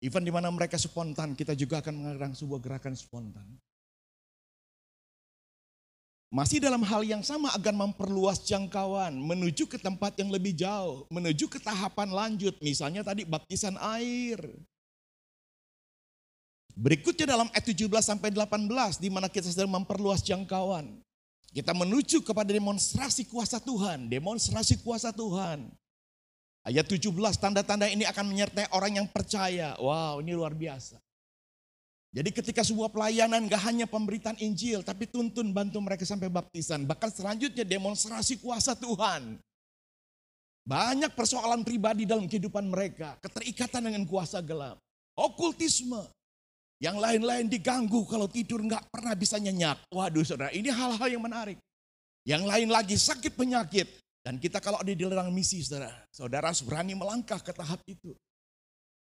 Even 0.00 0.24
di 0.24 0.32
mana 0.32 0.48
mereka 0.48 0.80
spontan, 0.80 1.36
kita 1.36 1.52
juga 1.52 1.84
akan 1.84 1.94
mengarang 1.94 2.32
sebuah 2.32 2.64
gerakan 2.64 2.96
spontan. 2.96 3.44
Masih 6.32 6.64
dalam 6.64 6.80
hal 6.80 7.04
yang 7.04 7.20
sama 7.20 7.52
agar 7.52 7.76
memperluas 7.76 8.40
jangkauan, 8.48 9.12
menuju 9.12 9.68
ke 9.68 9.76
tempat 9.76 10.16
yang 10.16 10.32
lebih 10.32 10.56
jauh, 10.56 11.04
menuju 11.12 11.44
ke 11.44 11.60
tahapan 11.60 12.08
lanjut, 12.08 12.56
misalnya 12.64 13.04
tadi 13.04 13.28
baptisan 13.28 13.76
air. 13.76 14.40
Berikutnya 16.72 17.36
dalam 17.36 17.52
ayat 17.52 17.68
17 17.68 17.84
sampai 18.00 18.32
18 18.32 18.96
di 18.96 19.12
mana 19.12 19.28
kita 19.28 19.44
sedang 19.44 19.76
memperluas 19.76 20.24
jangkauan. 20.24 21.04
Kita 21.52 21.76
menuju 21.76 22.24
kepada 22.24 22.48
demonstrasi 22.48 23.28
kuasa 23.28 23.60
Tuhan, 23.60 24.08
demonstrasi 24.08 24.80
kuasa 24.80 25.12
Tuhan. 25.12 25.68
Ayat 26.64 26.88
17 26.88 27.12
tanda-tanda 27.36 27.92
ini 27.92 28.08
akan 28.08 28.24
menyertai 28.32 28.72
orang 28.72 29.04
yang 29.04 29.08
percaya. 29.12 29.76
Wow, 29.76 30.24
ini 30.24 30.32
luar 30.32 30.56
biasa. 30.56 30.96
Jadi 32.12 32.28
ketika 32.28 32.60
sebuah 32.60 32.92
pelayanan 32.92 33.48
gak 33.48 33.72
hanya 33.72 33.88
pemberitaan 33.88 34.36
Injil, 34.36 34.84
tapi 34.84 35.08
tuntun 35.08 35.48
bantu 35.56 35.80
mereka 35.80 36.04
sampai 36.04 36.28
baptisan. 36.28 36.84
Bahkan 36.84 37.08
selanjutnya 37.08 37.64
demonstrasi 37.64 38.36
kuasa 38.36 38.76
Tuhan. 38.76 39.40
Banyak 40.68 41.16
persoalan 41.16 41.64
pribadi 41.64 42.04
dalam 42.04 42.28
kehidupan 42.28 42.68
mereka. 42.68 43.16
Keterikatan 43.24 43.88
dengan 43.88 44.04
kuasa 44.04 44.44
gelap. 44.44 44.76
Okultisme. 45.16 46.04
Yang 46.84 46.96
lain-lain 47.00 47.46
diganggu 47.48 48.04
kalau 48.04 48.28
tidur 48.28 48.60
gak 48.68 48.92
pernah 48.92 49.16
bisa 49.16 49.40
nyenyak. 49.40 49.80
Waduh 49.88 50.26
saudara 50.26 50.52
ini 50.52 50.68
hal-hal 50.68 51.08
yang 51.08 51.24
menarik. 51.24 51.56
Yang 52.28 52.42
lain 52.44 52.68
lagi 52.68 52.96
sakit 53.00 53.40
penyakit. 53.40 53.88
Dan 54.20 54.36
kita 54.36 54.60
kalau 54.60 54.78
ada 54.78 54.92
di 54.92 55.00
ladang 55.00 55.32
misi 55.32 55.64
saudara. 55.64 55.90
Saudara 56.12 56.52
berani 56.60 56.92
melangkah 56.92 57.40
ke 57.40 57.56
tahap 57.56 57.80
itu. 57.88 58.12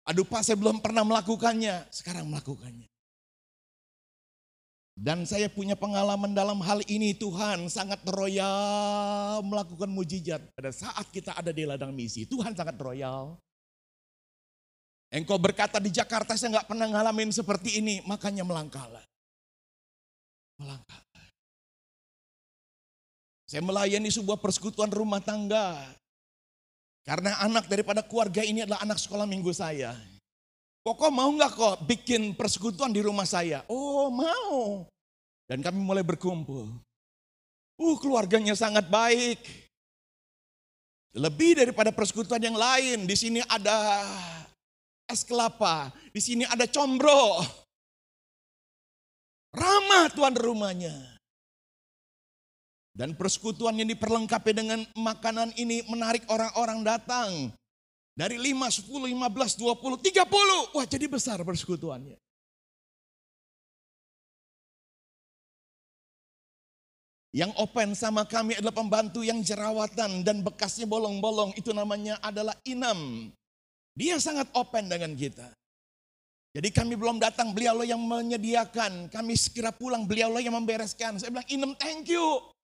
Aduh 0.07 0.23
Pak 0.23 0.47
saya 0.47 0.55
belum 0.55 0.79
pernah 0.79 1.03
melakukannya, 1.03 1.91
sekarang 1.91 2.31
melakukannya. 2.31 2.87
Dan 4.97 5.29
saya 5.29 5.53
punya 5.53 5.77
pengalaman 5.77 6.33
dalam 6.33 6.57
hal 6.65 6.81
ini 6.89 7.13
Tuhan 7.13 7.69
sangat 7.69 8.01
royal 8.09 9.45
melakukan 9.45 9.93
mujizat 9.93 10.41
pada 10.57 10.73
saat 10.73 11.05
kita 11.13 11.37
ada 11.37 11.53
di 11.53 11.69
ladang 11.69 11.93
misi. 11.93 12.25
Tuhan 12.25 12.57
sangat 12.57 12.81
royal. 12.81 13.37
Engkau 15.13 15.37
berkata 15.37 15.77
di 15.77 15.93
Jakarta 15.93 16.33
saya 16.33 16.57
nggak 16.57 16.69
pernah 16.73 16.89
ngalamin 16.89 17.29
seperti 17.29 17.77
ini, 17.83 18.01
makanya 18.09 18.47
melangkahlah. 18.47 19.05
Melangkah. 20.57 21.07
Saya 23.47 23.63
melayani 23.63 24.11
sebuah 24.11 24.43
persekutuan 24.43 24.91
rumah 24.91 25.23
tangga. 25.23 25.79
Karena 27.07 27.39
anak 27.39 27.71
daripada 27.71 28.03
keluarga 28.03 28.43
ini 28.43 28.67
adalah 28.67 28.83
anak 28.83 28.99
sekolah 28.99 29.31
minggu 29.31 29.55
saya. 29.55 29.95
Kok 30.83 31.11
mau 31.15 31.31
nggak 31.31 31.53
kok 31.55 31.77
bikin 31.87 32.35
persekutuan 32.35 32.91
di 32.91 32.99
rumah 32.99 33.27
saya? 33.27 33.63
Oh 33.71 34.11
mau. 34.11 34.87
Dan 35.47 35.63
kami 35.63 35.79
mulai 35.79 36.03
berkumpul. 36.03 36.67
Uh 37.79 37.97
keluarganya 38.03 38.59
sangat 38.59 38.91
baik. 38.91 39.39
Lebih 41.15 41.63
daripada 41.63 41.95
persekutuan 41.95 42.43
yang 42.43 42.59
lain. 42.59 43.07
Di 43.07 43.15
sini 43.15 43.39
ada 43.47 44.03
es 45.07 45.23
kelapa. 45.23 45.95
Di 46.11 46.19
sini 46.19 46.43
ada 46.43 46.67
combro. 46.67 47.39
Ramah 49.55 50.11
tuan 50.11 50.35
rumahnya. 50.35 51.16
Dan 52.97 53.13
persekutuan 53.13 53.77
yang 53.77 53.93
diperlengkapi 53.93 54.57
dengan 54.57 54.81
makanan 54.97 55.53
ini 55.61 55.85
menarik 55.85 56.25
orang-orang 56.33 56.81
datang. 56.81 57.53
Dari 58.17 58.41
5, 58.41 58.89
10, 58.89 59.13
15, 59.13 59.61
20, 59.61 60.01
30. 60.01 60.73
Wah 60.73 60.87
jadi 60.89 61.05
besar 61.05 61.45
persekutuannya. 61.45 62.17
Yang 67.37 67.53
open 67.61 67.93
sama 67.93 68.25
kami 68.25 68.57
adalah 68.57 68.73
pembantu 68.73 69.21
yang 69.21 69.45
jerawatan 69.45 70.25
dan 70.25 70.41
bekasnya 70.41 70.89
bolong-bolong. 70.89 71.53
Itu 71.53 71.77
namanya 71.77 72.17
adalah 72.25 72.57
Inam. 72.65 73.29
Dia 73.93 74.17
sangat 74.17 74.49
open 74.57 74.89
dengan 74.89 75.13
kita. 75.13 75.53
Jadi 76.57 76.73
kami 76.73 76.97
belum 76.97 77.21
datang, 77.21 77.53
beliau 77.53 77.85
yang 77.85 78.01
menyediakan. 78.01 79.13
Kami 79.13 79.37
segera 79.37 79.69
pulang, 79.69 80.09
beliau 80.09 80.33
yang 80.41 80.57
membereskan. 80.57 81.21
Saya 81.21 81.29
bilang, 81.29 81.49
Inem 81.53 81.77
thank 81.77 82.09
you. 82.09 82.56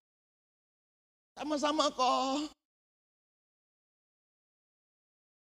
Sama-sama 1.32 1.88
kok. 1.92 2.52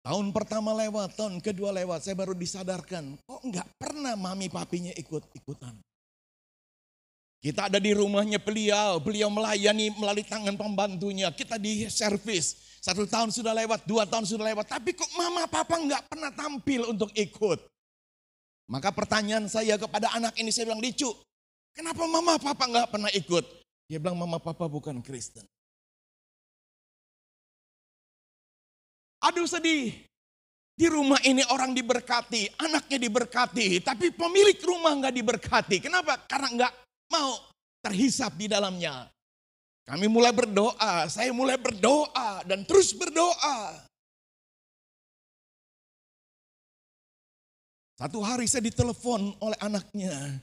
Tahun 0.05 0.27
pertama 0.37 0.77
lewat, 0.77 1.17
tahun 1.17 1.41
kedua 1.41 1.73
lewat, 1.73 2.05
saya 2.05 2.13
baru 2.13 2.37
disadarkan, 2.37 3.17
kok 3.25 3.41
enggak 3.41 3.65
pernah 3.81 4.13
mami 4.13 4.53
papinya 4.53 4.93
ikut-ikutan. 5.01 5.73
Kita 7.41 7.73
ada 7.73 7.81
di 7.81 7.97
rumahnya 7.97 8.37
beliau, 8.37 9.01
beliau 9.01 9.33
melayani 9.33 9.93
melalui 9.97 10.25
tangan 10.25 10.61
pembantunya, 10.61 11.33
kita 11.33 11.57
di 11.57 11.89
servis. 11.89 12.77
Satu 12.85 13.09
tahun 13.09 13.33
sudah 13.33 13.57
lewat, 13.57 13.89
dua 13.89 14.05
tahun 14.05 14.29
sudah 14.29 14.45
lewat, 14.53 14.69
tapi 14.69 14.93
kok 14.93 15.09
mama 15.17 15.49
papa 15.49 15.81
enggak 15.81 16.05
pernah 16.05 16.29
tampil 16.37 16.85
untuk 16.93 17.09
ikut. 17.17 17.65
Maka 18.69 18.93
pertanyaan 18.93 19.49
saya 19.49 19.81
kepada 19.81 20.13
anak 20.13 20.37
ini, 20.37 20.53
saya 20.53 20.69
bilang, 20.69 20.85
Dicu, 20.85 21.09
kenapa 21.73 22.05
mama 22.05 22.37
papa 22.37 22.65
enggak 22.69 22.93
pernah 22.93 23.09
ikut? 23.13 23.45
Dia 23.89 23.97
bilang, 23.97 24.21
mama 24.21 24.37
papa 24.37 24.69
bukan 24.69 25.01
Kristen. 25.01 25.49
Aduh 29.25 29.49
sedih. 29.49 30.05
Di 30.75 30.91
rumah 30.91 31.23
ini 31.23 31.41
orang 31.55 31.71
diberkati, 31.71 32.59
anaknya 32.59 32.99
diberkati, 32.99 33.79
tapi 33.79 34.11
pemilik 34.11 34.59
rumah 34.59 34.91
nggak 34.99 35.15
diberkati. 35.15 35.77
Kenapa? 35.79 36.19
Karena 36.27 36.49
nggak 36.51 36.73
mau 37.15 37.39
terhisap 37.79 38.35
di 38.35 38.51
dalamnya. 38.51 39.07
Kami 39.87 40.11
mulai 40.11 40.35
berdoa, 40.35 41.07
saya 41.07 41.31
mulai 41.31 41.55
berdoa 41.55 42.43
dan 42.43 42.67
terus 42.67 42.91
berdoa. 42.91 43.87
Satu 47.95 48.19
hari 48.19 48.51
saya 48.51 48.67
ditelepon 48.67 49.39
oleh 49.39 49.59
anaknya. 49.63 50.43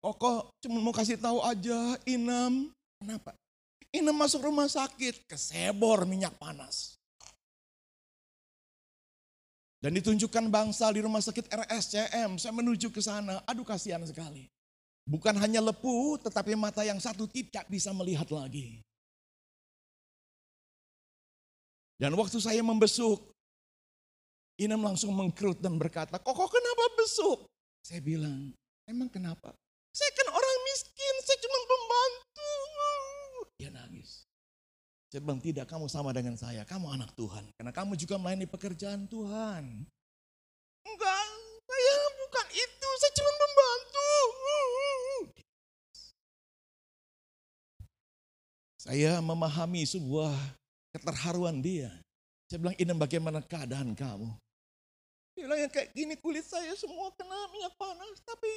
Koko 0.00 0.48
cuma 0.64 0.80
mau 0.80 0.94
kasih 0.96 1.20
tahu 1.20 1.44
aja, 1.44 2.00
Inam. 2.08 2.72
Kenapa? 3.02 3.36
Inam 3.92 4.16
masuk 4.16 4.48
rumah 4.48 4.64
sakit, 4.64 5.28
kesebor 5.28 6.08
minyak 6.08 6.32
panas. 6.40 6.97
Dan 9.78 9.94
ditunjukkan 9.94 10.50
bangsa 10.50 10.90
di 10.90 10.98
rumah 11.06 11.22
sakit 11.22 11.54
RSCM, 11.54 12.34
saya 12.34 12.50
menuju 12.50 12.90
ke 12.90 12.98
sana. 12.98 13.38
Aduh 13.46 13.62
kasihan 13.62 14.02
sekali. 14.02 14.50
Bukan 15.06 15.38
hanya 15.38 15.62
lepuh, 15.62 16.18
tetapi 16.20 16.58
mata 16.58 16.82
yang 16.82 16.98
satu 16.98 17.30
tidak 17.30 17.64
bisa 17.70 17.94
melihat 17.94 18.26
lagi. 18.34 18.82
Dan 21.98 22.14
waktu 22.18 22.38
saya 22.42 22.62
membesuk, 22.62 23.30
Inem 24.58 24.82
langsung 24.82 25.14
mengkerut 25.14 25.62
dan 25.62 25.78
berkata, 25.78 26.18
kok 26.18 26.34
kenapa 26.34 26.84
besuk? 26.98 27.46
Saya 27.78 28.02
bilang, 28.02 28.50
emang 28.90 29.06
kenapa? 29.06 29.54
Saya 29.94 30.10
kan 30.18 30.27
Saya 35.08 35.24
bilang 35.24 35.40
tidak, 35.40 35.64
kamu 35.64 35.88
sama 35.88 36.12
dengan 36.12 36.36
saya. 36.36 36.68
Kamu 36.68 36.92
anak 36.92 37.16
Tuhan. 37.16 37.48
Karena 37.56 37.72
kamu 37.72 37.96
juga 37.96 38.20
melayani 38.20 38.44
pekerjaan 38.44 39.08
Tuhan. 39.08 39.88
Enggak, 40.84 41.26
saya 41.64 41.96
bukan 42.20 42.46
itu. 42.52 42.88
Saya 43.00 43.12
cuma 43.16 43.32
membantu. 43.40 44.12
Saya 48.78 49.12
memahami 49.24 49.82
sebuah 49.88 50.36
keterharuan 50.92 51.64
dia. 51.64 51.88
Saya 52.48 52.60
bilang, 52.60 52.76
ini 52.76 52.92
bagaimana 52.92 53.40
keadaan 53.44 53.96
kamu? 53.96 54.28
Dia 55.36 55.42
bilang, 55.44 55.60
ya 55.60 55.68
kayak 55.72 55.92
gini 55.96 56.14
kulit 56.20 56.44
saya 56.44 56.72
semua 56.76 57.08
kena 57.16 57.48
minyak 57.52 57.72
panas. 57.80 58.16
Tapi 58.28 58.52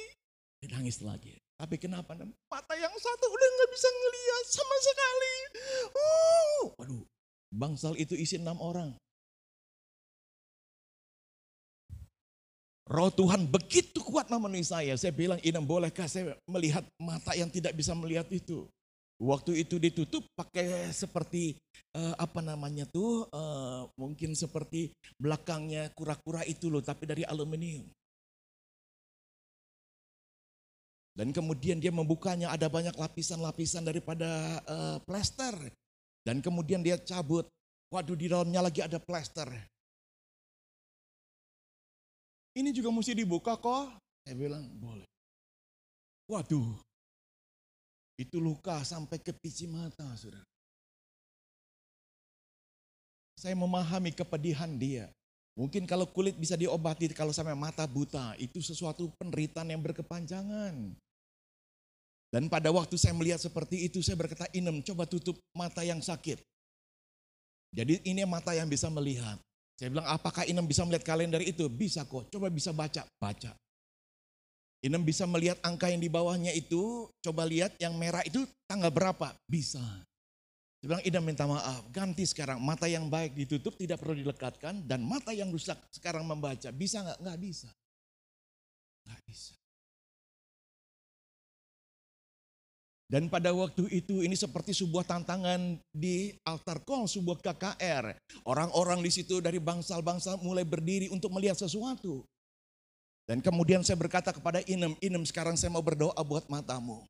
dia 0.60 0.78
nangis 0.78 1.02
lagi. 1.02 1.41
Tapi 1.62 1.78
kenapa? 1.78 2.18
Mata 2.50 2.74
yang 2.74 2.90
satu 2.90 3.26
udah 3.30 3.48
nggak 3.54 3.70
bisa 3.70 3.86
ngeliat 3.86 4.44
sama 4.50 4.76
sekali. 4.82 5.36
Uh, 5.94 6.62
waduh, 6.74 7.02
bangsal 7.54 7.94
itu 7.94 8.18
isi 8.18 8.42
enam 8.42 8.58
orang. 8.58 8.90
Roh 12.90 13.14
Tuhan 13.14 13.46
begitu 13.46 14.02
kuat 14.02 14.26
memenuhi 14.26 14.66
saya. 14.66 14.98
Saya 14.98 15.14
bilang, 15.14 15.38
Inam 15.46 15.62
bolehkah 15.62 16.10
saya 16.10 16.34
melihat 16.50 16.82
mata 16.98 17.30
yang 17.38 17.46
tidak 17.46 17.78
bisa 17.78 17.94
melihat 17.94 18.26
itu? 18.34 18.66
Waktu 19.22 19.62
itu 19.62 19.78
ditutup 19.78 20.26
pakai 20.34 20.90
seperti 20.90 21.54
uh, 21.94 22.18
apa 22.18 22.42
namanya 22.42 22.90
tuh, 22.90 23.30
uh, 23.30 23.86
mungkin 23.94 24.34
seperti 24.34 24.90
belakangnya 25.14 25.94
kura-kura 25.94 26.42
itu 26.42 26.66
loh, 26.66 26.82
tapi 26.82 27.06
dari 27.06 27.22
aluminium. 27.22 27.86
Dan 31.12 31.28
kemudian 31.28 31.76
dia 31.76 31.92
membukanya 31.92 32.48
ada 32.48 32.72
banyak 32.72 32.96
lapisan-lapisan 32.96 33.84
daripada 33.84 34.60
uh, 34.64 34.98
plester. 35.04 35.52
Dan 36.24 36.40
kemudian 36.40 36.80
dia 36.80 36.96
cabut. 36.96 37.44
Waduh 37.92 38.16
di 38.16 38.32
dalamnya 38.32 38.64
lagi 38.64 38.80
ada 38.80 38.96
plester. 38.96 39.52
Ini 42.56 42.72
juga 42.72 42.88
mesti 42.88 43.12
dibuka 43.12 43.56
kok. 43.60 43.92
Saya 44.24 44.34
bilang 44.36 44.64
boleh. 44.80 45.08
Waduh. 46.32 46.80
Itu 48.16 48.40
luka 48.40 48.80
sampai 48.84 49.20
ke 49.20 49.36
pici 49.36 49.68
mata, 49.68 50.04
saudara. 50.16 50.44
Saya 53.36 53.56
memahami 53.56 54.14
kepedihan 54.14 54.70
dia. 54.78 55.10
Mungkin 55.52 55.84
kalau 55.84 56.08
kulit 56.08 56.32
bisa 56.40 56.56
diobati, 56.56 57.12
kalau 57.12 57.28
sampai 57.28 57.52
mata 57.52 57.84
buta, 57.84 58.32
itu 58.40 58.64
sesuatu 58.64 59.12
penderitaan 59.20 59.68
yang 59.68 59.84
berkepanjangan. 59.84 60.96
Dan 62.32 62.48
pada 62.48 62.72
waktu 62.72 62.96
saya 62.96 63.12
melihat 63.12 63.36
seperti 63.36 63.84
itu, 63.84 64.00
saya 64.00 64.16
berkata, 64.16 64.48
Inem, 64.56 64.80
coba 64.80 65.04
tutup 65.04 65.36
mata 65.52 65.84
yang 65.84 66.00
sakit. 66.00 66.40
Jadi 67.76 68.00
ini 68.08 68.24
mata 68.24 68.56
yang 68.56 68.64
bisa 68.64 68.88
melihat. 68.88 69.36
Saya 69.76 69.92
bilang, 69.92 70.08
apakah 70.08 70.48
Inem 70.48 70.64
bisa 70.64 70.88
melihat 70.88 71.04
kalender 71.04 71.44
itu? 71.44 71.68
Bisa 71.68 72.08
kok, 72.08 72.32
coba 72.32 72.48
bisa 72.48 72.72
baca. 72.72 73.04
Baca. 73.20 73.52
Inem 74.80 75.04
bisa 75.04 75.28
melihat 75.28 75.60
angka 75.60 75.92
yang 75.92 76.00
di 76.00 76.08
bawahnya 76.08 76.56
itu, 76.56 77.12
coba 77.20 77.44
lihat 77.44 77.76
yang 77.76 77.92
merah 78.00 78.24
itu 78.24 78.48
tanggal 78.64 78.88
berapa? 78.88 79.36
Bisa. 79.44 79.84
Dia 80.82 80.98
bilang, 80.98 81.04
Ida 81.06 81.20
minta 81.22 81.46
maaf, 81.46 81.86
ganti 81.94 82.26
sekarang. 82.26 82.58
Mata 82.58 82.90
yang 82.90 83.06
baik 83.06 83.38
ditutup, 83.38 83.78
tidak 83.78 84.02
perlu 84.02 84.18
dilekatkan. 84.18 84.82
Dan 84.82 85.06
mata 85.06 85.30
yang 85.30 85.46
rusak 85.54 85.78
sekarang 85.94 86.26
membaca. 86.26 86.74
Bisa 86.74 87.06
nggak? 87.06 87.22
Nggak 87.22 87.38
bisa. 87.38 87.70
Nggak 89.06 89.20
bisa. 89.22 89.54
Dan 93.12 93.30
pada 93.30 93.54
waktu 93.54 93.86
itu 93.94 94.26
ini 94.26 94.34
seperti 94.34 94.74
sebuah 94.74 95.06
tantangan 95.06 95.78
di 95.94 96.34
altar 96.42 96.82
kol, 96.82 97.06
sebuah 97.06 97.38
KKR. 97.38 98.18
Orang-orang 98.42 99.04
di 99.06 99.12
situ 99.12 99.38
dari 99.38 99.62
bangsal-bangsal 99.62 100.42
mulai 100.42 100.66
berdiri 100.66 101.12
untuk 101.14 101.30
melihat 101.30 101.54
sesuatu. 101.60 102.26
Dan 103.22 103.38
kemudian 103.38 103.86
saya 103.86 104.00
berkata 104.00 104.34
kepada 104.34 104.64
Inem, 104.66 104.98
Inem 104.98 105.22
sekarang 105.22 105.54
saya 105.54 105.70
mau 105.70 105.84
berdoa 105.84 106.16
buat 106.26 106.48
matamu. 106.50 107.06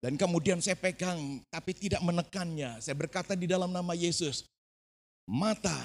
Dan 0.00 0.16
kemudian 0.16 0.64
saya 0.64 0.80
pegang 0.80 1.44
tapi 1.52 1.76
tidak 1.76 2.00
menekannya. 2.00 2.80
Saya 2.80 2.96
berkata 2.96 3.36
di 3.36 3.44
dalam 3.44 3.68
nama 3.68 3.92
Yesus, 3.92 4.48
mata 5.28 5.76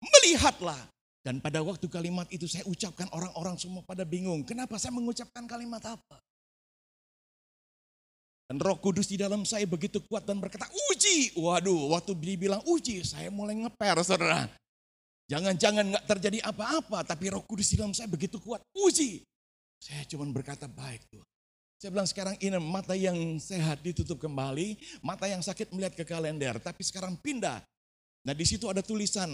melihatlah. 0.00 0.88
Dan 1.20 1.36
pada 1.36 1.60
waktu 1.60 1.84
kalimat 1.84 2.24
itu 2.32 2.48
saya 2.48 2.64
ucapkan 2.64 3.04
orang-orang 3.12 3.60
semua 3.60 3.84
pada 3.84 4.08
bingung. 4.08 4.40
Kenapa 4.40 4.80
saya 4.80 4.96
mengucapkan 4.96 5.44
kalimat 5.44 5.84
apa? 5.84 6.16
Dan 8.48 8.56
roh 8.56 8.80
kudus 8.80 9.06
di 9.06 9.20
dalam 9.20 9.44
saya 9.44 9.68
begitu 9.68 10.00
kuat 10.08 10.24
dan 10.24 10.40
berkata, 10.40 10.64
uji. 10.90 11.36
Waduh, 11.36 11.92
waktu 11.92 12.16
dibilang 12.16 12.64
uji, 12.64 13.04
saya 13.04 13.28
mulai 13.28 13.54
ngeper 13.60 14.00
saudara. 14.00 14.48
Jangan-jangan 15.30 15.94
nggak 15.94 16.04
terjadi 16.08 16.42
apa-apa, 16.42 17.04
tapi 17.06 17.30
roh 17.30 17.44
kudus 17.44 17.70
di 17.70 17.76
dalam 17.78 17.94
saya 17.94 18.08
begitu 18.10 18.40
kuat. 18.40 18.64
Uji. 18.74 19.22
Saya 19.78 20.02
cuma 20.08 20.26
berkata, 20.32 20.66
baik 20.66 21.04
Tuhan. 21.12 21.28
Saya 21.80 21.96
bilang 21.96 22.04
sekarang 22.04 22.36
ini 22.44 22.60
mata 22.60 22.92
yang 22.92 23.16
sehat 23.40 23.80
ditutup 23.80 24.20
kembali, 24.20 24.76
mata 25.00 25.24
yang 25.24 25.40
sakit 25.40 25.72
melihat 25.72 25.96
ke 25.96 26.04
kalender, 26.04 26.60
tapi 26.60 26.84
sekarang 26.84 27.16
pindah. 27.16 27.64
Nah 28.28 28.36
di 28.36 28.44
situ 28.44 28.68
ada 28.68 28.84
tulisan 28.84 29.32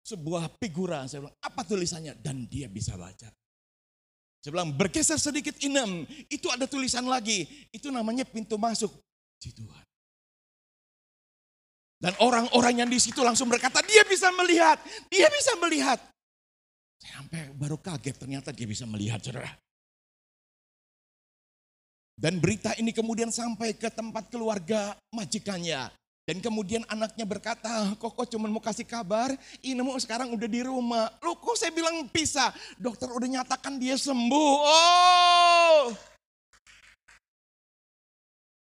sebuah 0.00 0.48
figura. 0.56 1.04
Saya 1.04 1.28
bilang 1.28 1.36
apa 1.44 1.60
tulisannya? 1.68 2.16
Dan 2.24 2.48
dia 2.48 2.72
bisa 2.72 2.96
baca. 2.96 3.28
Saya 4.40 4.50
bilang 4.56 4.72
bergeser 4.72 5.20
sedikit 5.20 5.60
inem, 5.60 6.08
itu 6.32 6.48
ada 6.48 6.64
tulisan 6.64 7.04
lagi. 7.04 7.44
Itu 7.68 7.92
namanya 7.92 8.24
pintu 8.24 8.56
masuk 8.56 8.88
si 9.36 9.52
Tuhan. 9.52 9.84
Dan 12.00 12.16
orang-orang 12.24 12.80
yang 12.80 12.88
di 12.88 12.96
situ 12.96 13.20
langsung 13.20 13.52
berkata, 13.52 13.84
dia 13.84 14.08
bisa 14.08 14.32
melihat, 14.32 14.80
dia 15.12 15.28
bisa 15.28 15.52
melihat. 15.60 16.00
Saya 16.96 17.20
sampai 17.20 17.52
baru 17.52 17.76
kaget 17.76 18.16
ternyata 18.16 18.56
dia 18.56 18.64
bisa 18.64 18.88
melihat 18.88 19.20
saudara. 19.20 19.52
Dan 22.18 22.42
berita 22.42 22.74
ini 22.74 22.90
kemudian 22.90 23.30
sampai 23.30 23.78
ke 23.78 23.86
tempat 23.94 24.26
keluarga 24.26 24.98
majikannya. 25.14 25.86
Dan 26.26 26.42
kemudian 26.42 26.82
anaknya 26.90 27.22
berkata, 27.24 27.94
kok 27.94 28.26
cuma 28.34 28.50
mau 28.50 28.60
kasih 28.60 28.84
kabar, 28.84 29.32
ini 29.62 29.78
mau 29.80 29.96
sekarang 29.96 30.34
udah 30.34 30.50
di 30.50 30.66
rumah. 30.66 31.08
Loh 31.22 31.38
kok 31.38 31.56
saya 31.56 31.70
bilang 31.70 32.10
pisah, 32.10 32.50
dokter 32.76 33.08
udah 33.08 33.40
nyatakan 33.40 33.78
dia 33.80 33.94
sembuh. 33.96 34.54
Oh, 34.66 35.94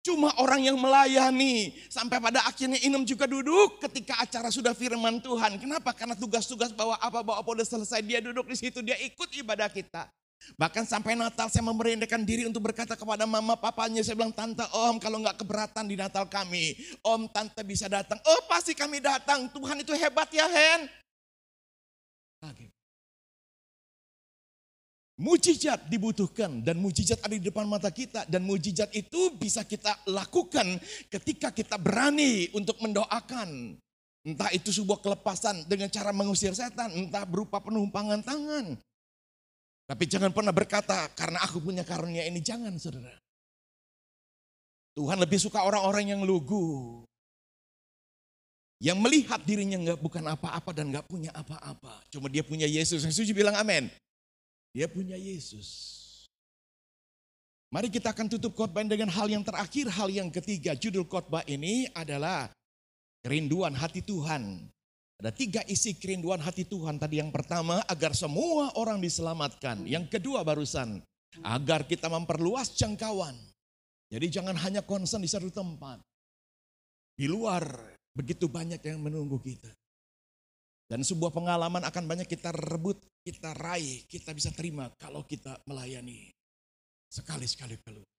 Cuma 0.07 0.31
orang 0.39 0.63
yang 0.63 0.79
melayani. 0.79 1.75
Sampai 1.91 2.23
pada 2.23 2.39
akhirnya 2.47 2.79
Inem 2.79 3.03
juga 3.03 3.27
duduk 3.27 3.83
ketika 3.83 4.15
acara 4.23 4.47
sudah 4.47 4.71
firman 4.71 5.19
Tuhan. 5.19 5.59
Kenapa? 5.59 5.91
Karena 5.91 6.15
tugas-tugas 6.15 6.71
bawa 6.71 6.95
apa, 6.95 7.19
bawa 7.19 7.43
apa 7.43 7.49
udah 7.51 7.67
selesai. 7.67 7.99
Dia 8.07 8.23
duduk 8.23 8.47
di 8.47 8.55
situ, 8.55 8.79
dia 8.79 8.95
ikut 9.03 9.27
ibadah 9.35 9.67
kita. 9.67 10.07
Bahkan 10.55 10.87
sampai 10.87 11.13
Natal 11.19 11.51
saya 11.51 11.65
memerintahkan 11.67 12.23
diri 12.23 12.47
untuk 12.47 12.65
berkata 12.71 12.95
kepada 12.95 13.27
mama 13.27 13.59
papanya. 13.59 13.99
Saya 14.01 14.15
bilang, 14.15 14.31
tante 14.31 14.63
om 14.71 14.95
kalau 14.97 15.19
nggak 15.19 15.37
keberatan 15.43 15.85
di 15.89 15.99
Natal 15.99 16.25
kami. 16.29 16.77
Om 17.03 17.27
tante 17.29 17.61
bisa 17.67 17.91
datang. 17.91 18.17
Oh 18.23 18.41
pasti 18.47 18.71
kami 18.71 19.03
datang. 19.03 19.51
Tuhan 19.51 19.83
itu 19.83 19.91
hebat 19.97 20.29
ya 20.31 20.47
Hen. 20.47 20.81
Kaget. 22.39 22.71
Mujizat 25.17 25.89
dibutuhkan 25.89 26.61
dan 26.61 26.77
mujizat 26.77 27.17
ada 27.25 27.33
di 27.33 27.41
depan 27.41 27.65
mata 27.65 27.89
kita 27.89 28.29
dan 28.29 28.45
mujizat 28.45 28.93
itu 28.93 29.33
bisa 29.33 29.65
kita 29.65 29.89
lakukan 30.05 30.77
ketika 31.09 31.49
kita 31.49 31.73
berani 31.81 32.53
untuk 32.53 32.77
mendoakan. 32.77 33.81
Entah 34.21 34.53
itu 34.53 34.69
sebuah 34.69 35.01
kelepasan 35.01 35.65
dengan 35.65 35.89
cara 35.89 36.13
mengusir 36.13 36.53
setan, 36.53 36.93
entah 36.93 37.25
berupa 37.25 37.57
penumpangan 37.57 38.21
tangan, 38.21 38.77
tapi 39.87 40.03
jangan 40.03 40.35
pernah 40.35 40.51
berkata, 40.51 41.07
karena 41.15 41.39
aku 41.47 41.63
punya 41.63 41.87
karunia 41.87 42.27
ini. 42.27 42.43
Jangan 42.43 42.75
saudara. 42.75 43.15
Tuhan 44.99 45.15
lebih 45.15 45.39
suka 45.39 45.63
orang-orang 45.63 46.11
yang 46.11 46.21
lugu. 46.27 47.07
Yang 48.83 48.97
melihat 48.99 49.39
dirinya 49.47 49.79
nggak 49.79 49.99
bukan 50.03 50.27
apa-apa 50.27 50.75
dan 50.75 50.91
nggak 50.91 51.07
punya 51.07 51.31
apa-apa. 51.31 52.03
Cuma 52.11 52.27
dia 52.27 52.43
punya 52.43 52.67
Yesus. 52.67 53.01
Yang 53.07 53.15
setuju 53.15 53.31
bilang 53.47 53.55
amin. 53.55 53.87
Dia 54.75 54.91
punya 54.91 55.15
Yesus. 55.15 55.95
Mari 57.71 57.87
kita 57.87 58.11
akan 58.11 58.27
tutup 58.27 58.53
khotbah 58.59 58.83
dengan 58.83 59.07
hal 59.07 59.27
yang 59.31 59.41
terakhir, 59.41 59.87
hal 59.87 60.11
yang 60.11 60.27
ketiga. 60.27 60.75
Judul 60.75 61.07
khotbah 61.07 61.47
ini 61.47 61.87
adalah 61.95 62.51
kerinduan 63.23 63.71
hati 63.71 64.03
Tuhan. 64.03 64.67
Ada 65.17 65.33
tiga 65.33 65.61
isi 65.65 65.97
kerinduan 65.97 66.37
hati 66.37 66.61
Tuhan 66.69 67.01
tadi. 67.01 67.17
Yang 67.17 67.33
pertama 67.33 67.81
agar 67.89 68.13
semua 68.13 68.69
orang 68.77 69.01
diselamatkan. 69.01 69.81
Yang 69.89 70.13
kedua 70.17 70.45
barusan 70.45 71.01
agar 71.41 71.89
kita 71.89 72.05
memperluas 72.05 72.77
jangkauan. 72.77 73.33
Jadi 74.07 74.25
jangan 74.29 74.55
hanya 74.61 74.85
konsen 74.85 75.25
di 75.25 75.29
satu 75.29 75.49
tempat. 75.49 75.99
Di 77.17 77.25
luar 77.25 77.65
begitu 78.13 78.45
banyak 78.45 78.77
yang 78.85 79.01
menunggu 79.01 79.41
kita. 79.41 79.73
Dan 80.87 81.03
sebuah 81.03 81.35
pengalaman 81.35 81.83
akan 81.83 82.03
banyak 82.07 82.29
kita 82.29 82.53
rebut, 82.55 83.01
kita 83.25 83.51
raih, 83.57 84.07
kita 84.07 84.31
bisa 84.31 84.53
terima 84.55 84.87
kalau 84.95 85.25
kita 85.27 85.59
melayani. 85.67 86.31
Sekali-sekali 87.11 87.75
keluar. 87.83 88.16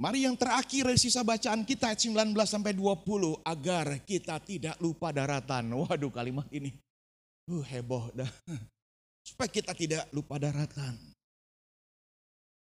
Mari 0.00 0.24
yang 0.24 0.32
terakhir 0.38 0.88
sisa 0.96 1.20
bacaan 1.20 1.68
kita 1.68 1.92
ayat 1.92 2.00
19 2.00 2.32
sampai 2.48 2.72
20 2.72 3.44
agar 3.44 4.00
kita 4.08 4.40
tidak 4.40 4.76
lupa 4.80 5.12
daratan. 5.12 5.68
Waduh 5.68 6.08
kalimat 6.08 6.48
ini. 6.48 6.72
Uh, 7.44 7.60
heboh 7.60 8.08
dah. 8.16 8.30
Supaya 9.28 9.48
kita 9.52 9.76
tidak 9.76 10.08
lupa 10.10 10.40
daratan. 10.40 10.96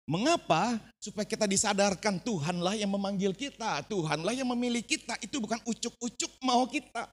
Mengapa? 0.10 0.82
Supaya 0.98 1.28
kita 1.28 1.46
disadarkan 1.46 2.18
Tuhanlah 2.24 2.80
yang 2.80 2.90
memanggil 2.90 3.36
kita. 3.36 3.86
Tuhanlah 3.86 4.34
yang 4.34 4.50
memilih 4.56 4.82
kita. 4.82 5.14
Itu 5.22 5.38
bukan 5.44 5.62
ucuk-ucuk 5.68 6.32
mau 6.42 6.66
kita. 6.66 7.06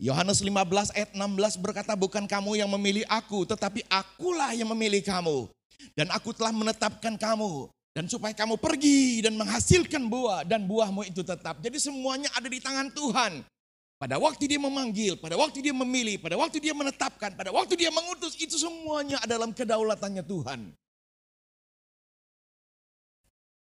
Yohanes 0.00 0.40
15 0.40 0.96
ayat 0.96 1.10
16 1.12 1.60
berkata 1.60 1.92
bukan 1.92 2.24
kamu 2.24 2.56
yang 2.56 2.70
memilih 2.72 3.04
aku. 3.10 3.44
Tetapi 3.44 3.84
akulah 3.90 4.56
yang 4.56 4.72
memilih 4.72 5.04
kamu. 5.04 5.50
Dan 5.92 6.08
aku 6.08 6.32
telah 6.32 6.56
menetapkan 6.56 7.20
kamu 7.20 7.68
dan 7.94 8.10
supaya 8.10 8.34
kamu 8.34 8.58
pergi 8.58 9.22
dan 9.22 9.38
menghasilkan 9.38 10.10
buah 10.10 10.42
dan 10.42 10.66
buahmu 10.66 11.06
itu 11.06 11.22
tetap. 11.22 11.62
Jadi 11.62 11.78
semuanya 11.78 12.26
ada 12.34 12.50
di 12.50 12.58
tangan 12.58 12.90
Tuhan. 12.90 13.46
Pada 13.94 14.18
waktu 14.18 14.50
dia 14.50 14.58
memanggil, 14.58 15.14
pada 15.16 15.38
waktu 15.38 15.62
dia 15.62 15.70
memilih, 15.70 16.18
pada 16.18 16.34
waktu 16.34 16.58
dia 16.58 16.74
menetapkan, 16.74 17.38
pada 17.38 17.54
waktu 17.54 17.78
dia 17.78 17.94
mengutus, 17.94 18.34
itu 18.36 18.58
semuanya 18.58 19.22
dalam 19.24 19.54
kedaulatannya 19.54 20.26
Tuhan. 20.26 20.60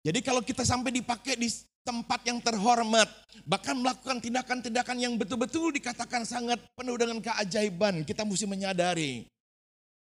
Jadi 0.00 0.18
kalau 0.24 0.40
kita 0.40 0.64
sampai 0.64 0.94
dipakai 0.96 1.36
di 1.36 1.50
tempat 1.84 2.24
yang 2.24 2.38
terhormat, 2.40 3.10
bahkan 3.44 3.76
melakukan 3.76 4.22
tindakan-tindakan 4.22 4.96
yang 4.96 5.18
betul-betul 5.18 5.74
dikatakan 5.74 6.24
sangat 6.24 6.62
penuh 6.72 6.96
dengan 6.96 7.18
keajaiban, 7.20 8.06
kita 8.06 8.24
mesti 8.24 8.46
menyadari. 8.48 9.26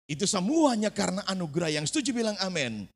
Itu 0.08 0.26
semuanya 0.26 0.90
karena 0.90 1.22
anugerah 1.30 1.78
yang 1.78 1.86
setuju 1.86 2.10
bilang 2.10 2.34
amin. 2.42 2.88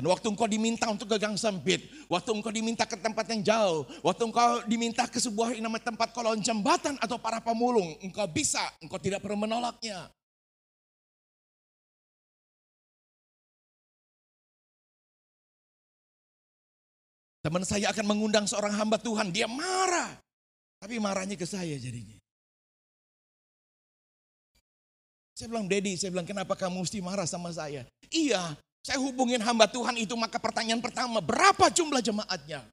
Dan 0.00 0.08
waktu 0.08 0.32
engkau 0.32 0.48
diminta 0.48 0.88
untuk 0.88 1.12
ke 1.12 1.20
gang 1.20 1.36
sempit, 1.36 1.84
waktu 2.08 2.32
engkau 2.32 2.48
diminta 2.48 2.88
ke 2.88 2.96
tempat 2.96 3.36
yang 3.36 3.44
jauh, 3.44 3.84
waktu 4.00 4.32
engkau 4.32 4.64
diminta 4.64 5.04
ke 5.04 5.20
sebuah 5.20 5.52
nama 5.60 5.76
tempat 5.76 6.16
kolon 6.16 6.40
jembatan 6.40 6.96
atau 7.04 7.20
para 7.20 7.36
pemulung, 7.44 8.00
engkau 8.00 8.24
bisa, 8.24 8.64
engkau 8.80 8.96
tidak 8.96 9.20
perlu 9.20 9.44
menolaknya. 9.44 10.08
Teman 17.44 17.68
saya 17.68 17.92
akan 17.92 18.08
mengundang 18.08 18.48
seorang 18.48 18.72
hamba 18.72 18.96
Tuhan, 18.96 19.28
dia 19.28 19.44
marah. 19.44 20.16
Tapi 20.80 20.96
marahnya 20.96 21.36
ke 21.36 21.44
saya 21.44 21.76
jadinya. 21.76 22.16
Saya 25.36 25.52
bilang, 25.52 25.68
Dedi, 25.68 26.00
saya 26.00 26.08
bilang, 26.08 26.24
kenapa 26.24 26.56
kamu 26.56 26.88
mesti 26.88 27.04
marah 27.04 27.28
sama 27.28 27.52
saya? 27.52 27.84
Iya, 28.08 28.56
saya 28.90 29.06
hubungin 29.06 29.38
hamba 29.38 29.70
Tuhan 29.70 29.94
itu, 30.02 30.18
maka 30.18 30.42
pertanyaan 30.42 30.82
pertama, 30.82 31.22
berapa 31.22 31.70
jumlah 31.70 32.02
jemaatnya? 32.02 32.66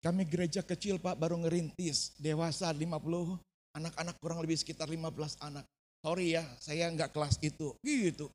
Kami 0.00 0.24
gereja 0.24 0.64
kecil 0.64 0.96
Pak, 0.96 1.20
baru 1.20 1.36
ngerintis, 1.44 2.16
dewasa 2.16 2.72
50, 2.72 3.36
anak-anak 3.76 4.16
kurang 4.16 4.40
lebih 4.40 4.56
sekitar 4.56 4.88
15 4.88 5.36
anak. 5.44 5.68
Sorry 6.00 6.32
ya, 6.32 6.48
saya 6.64 6.88
nggak 6.88 7.12
kelas 7.12 7.36
itu. 7.44 7.76
Gitu. 7.84 8.32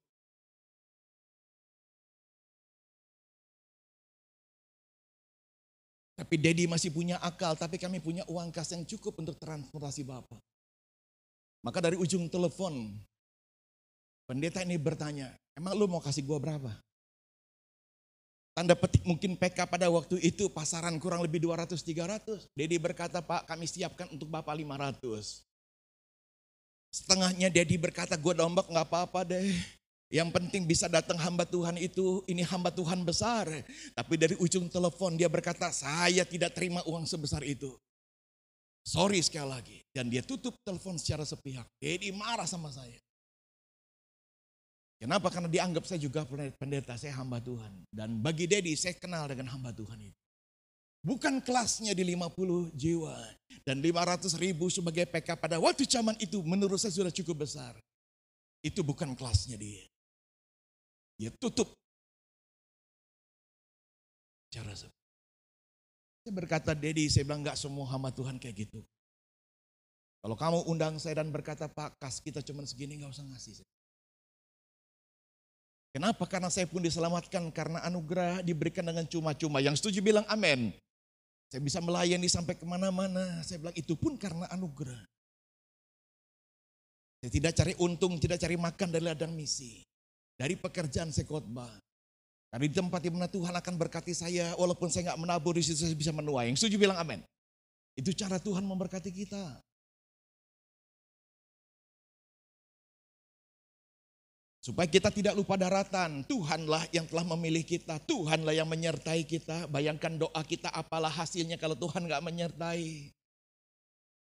Tapi 6.14 6.36
Dedi 6.38 6.70
masih 6.70 6.94
punya 6.94 7.18
akal, 7.26 7.58
tapi 7.58 7.82
kami 7.82 7.98
punya 7.98 8.22
uang 8.30 8.54
kas 8.54 8.70
yang 8.70 8.86
cukup 8.86 9.18
untuk 9.18 9.42
transportasi 9.42 10.06
Bapak. 10.06 10.38
Maka 11.66 11.82
dari 11.82 11.98
ujung 11.98 12.30
telepon, 12.30 13.02
pendeta 14.30 14.62
ini 14.62 14.78
bertanya, 14.78 15.34
emang 15.58 15.74
lu 15.78 15.86
mau 15.90 16.04
kasih 16.04 16.26
gua 16.26 16.38
berapa? 16.42 16.72
Tanda 18.54 18.78
petik 18.78 19.02
mungkin 19.02 19.34
PK 19.34 19.66
pada 19.66 19.90
waktu 19.90 20.22
itu 20.22 20.46
pasaran 20.46 21.02
kurang 21.02 21.26
lebih 21.26 21.42
200-300. 21.42 22.54
Dedi 22.54 22.78
berkata, 22.78 23.18
Pak 23.18 23.50
kami 23.50 23.66
siapkan 23.66 24.06
untuk 24.14 24.30
Bapak 24.30 24.54
500. 24.54 25.42
Setengahnya 26.94 27.50
Dedi 27.50 27.82
berkata, 27.82 28.14
gue 28.14 28.34
dombak 28.38 28.70
nggak 28.70 28.86
apa-apa 28.86 29.26
deh. 29.26 29.50
Yang 30.14 30.30
penting 30.38 30.70
bisa 30.70 30.86
datang 30.86 31.18
hamba 31.18 31.42
Tuhan 31.50 31.82
itu, 31.82 32.22
ini 32.30 32.46
hamba 32.46 32.70
Tuhan 32.70 33.02
besar. 33.02 33.50
Tapi 33.98 34.14
dari 34.22 34.38
ujung 34.38 34.70
telepon 34.70 35.18
dia 35.18 35.26
berkata, 35.26 35.74
saya 35.74 36.22
tidak 36.22 36.54
terima 36.54 36.86
uang 36.86 37.10
sebesar 37.10 37.42
itu. 37.42 37.74
Sorry 38.86 39.18
sekali 39.26 39.50
lagi. 39.50 39.78
Dan 39.90 40.14
dia 40.14 40.22
tutup 40.22 40.54
telepon 40.62 41.02
secara 41.02 41.26
sepihak. 41.26 41.66
Dedi 41.82 42.14
marah 42.14 42.46
sama 42.46 42.70
saya. 42.70 43.02
Kenapa? 45.04 45.28
Karena 45.28 45.52
dianggap 45.52 45.84
saya 45.84 46.00
juga 46.00 46.24
pendeta, 46.56 46.96
saya 46.96 47.12
hamba 47.20 47.44
Tuhan. 47.44 47.84
Dan 47.92 48.24
bagi 48.24 48.48
Dedi, 48.48 48.72
saya 48.80 48.96
kenal 48.96 49.28
dengan 49.28 49.52
hamba 49.52 49.76
Tuhan 49.76 50.00
itu. 50.00 50.22
Bukan 51.04 51.44
kelasnya 51.44 51.92
di 51.92 52.16
50 52.16 52.72
jiwa. 52.72 53.12
Dan 53.68 53.84
500 53.84 54.40
ribu 54.40 54.72
sebagai 54.72 55.04
PK 55.04 55.36
pada 55.36 55.60
waktu 55.60 55.84
zaman 55.84 56.16
itu 56.24 56.40
menurut 56.48 56.80
saya 56.80 56.96
sudah 56.96 57.12
cukup 57.12 57.44
besar. 57.44 57.76
Itu 58.64 58.80
bukan 58.80 59.12
kelasnya 59.12 59.60
dia. 59.60 59.84
Dia 61.20 61.36
tutup. 61.36 61.76
Cara 64.56 64.72
saya. 64.72 64.96
Saya 66.24 66.32
berkata, 66.32 66.72
Dedi, 66.72 67.12
saya 67.12 67.28
bilang 67.28 67.44
enggak 67.44 67.60
semua 67.60 67.84
hamba 67.92 68.08
Tuhan 68.16 68.40
kayak 68.40 68.72
gitu. 68.72 68.80
Kalau 70.24 70.40
kamu 70.40 70.64
undang 70.72 70.96
saya 70.96 71.20
dan 71.20 71.28
berkata, 71.28 71.68
Pak, 71.68 72.00
kas 72.00 72.24
kita 72.24 72.40
cuma 72.40 72.64
segini, 72.64 72.96
enggak 72.96 73.20
usah 73.20 73.28
ngasih. 73.28 73.60
Kenapa? 75.94 76.26
Karena 76.26 76.50
saya 76.50 76.66
pun 76.66 76.82
diselamatkan 76.82 77.54
karena 77.54 77.78
anugerah 77.86 78.42
diberikan 78.42 78.82
dengan 78.82 79.06
cuma-cuma. 79.06 79.62
Yang 79.62 79.78
setuju 79.78 80.02
bilang 80.02 80.26
amin. 80.26 80.74
Saya 81.54 81.62
bisa 81.62 81.78
melayani 81.86 82.26
sampai 82.26 82.58
ke 82.58 82.66
mana-mana. 82.66 83.46
Saya 83.46 83.62
bilang 83.62 83.78
itu 83.78 83.94
pun 83.94 84.18
karena 84.18 84.50
anugerah. 84.50 84.98
Saya 87.22 87.30
tidak 87.30 87.54
cari 87.54 87.74
untung, 87.78 88.18
tidak 88.18 88.42
cari 88.42 88.58
makan 88.58 88.90
dari 88.90 89.06
ladang 89.06 89.38
misi. 89.38 89.86
Dari 90.34 90.58
pekerjaan 90.58 91.14
saya 91.14 91.30
khotbah. 91.30 91.70
Karena 92.50 92.66
di 92.66 92.74
tempat 92.74 93.00
di 93.06 93.10
mana 93.14 93.30
Tuhan 93.30 93.54
akan 93.54 93.74
berkati 93.78 94.18
saya, 94.18 94.58
walaupun 94.58 94.90
saya 94.90 95.14
nggak 95.14 95.22
menabur 95.22 95.54
di 95.54 95.62
situ 95.62 95.86
saya 95.86 95.94
bisa 95.94 96.10
menuai. 96.10 96.50
Yang 96.50 96.66
setuju 96.66 96.90
bilang 96.90 96.98
amin. 96.98 97.22
Itu 97.94 98.10
cara 98.18 98.42
Tuhan 98.42 98.66
memberkati 98.66 99.14
kita. 99.14 99.62
Supaya 104.64 104.88
kita 104.88 105.12
tidak 105.12 105.36
lupa 105.36 105.60
daratan, 105.60 106.24
Tuhanlah 106.24 106.88
yang 106.96 107.04
telah 107.04 107.28
memilih 107.36 107.68
kita, 107.68 108.00
Tuhanlah 108.08 108.56
yang 108.56 108.64
menyertai 108.72 109.28
kita. 109.28 109.68
Bayangkan 109.68 110.16
doa 110.16 110.40
kita 110.40 110.72
apalah 110.72 111.12
hasilnya 111.12 111.60
kalau 111.60 111.76
Tuhan 111.76 112.08
nggak 112.08 112.24
menyertai. 112.24 113.12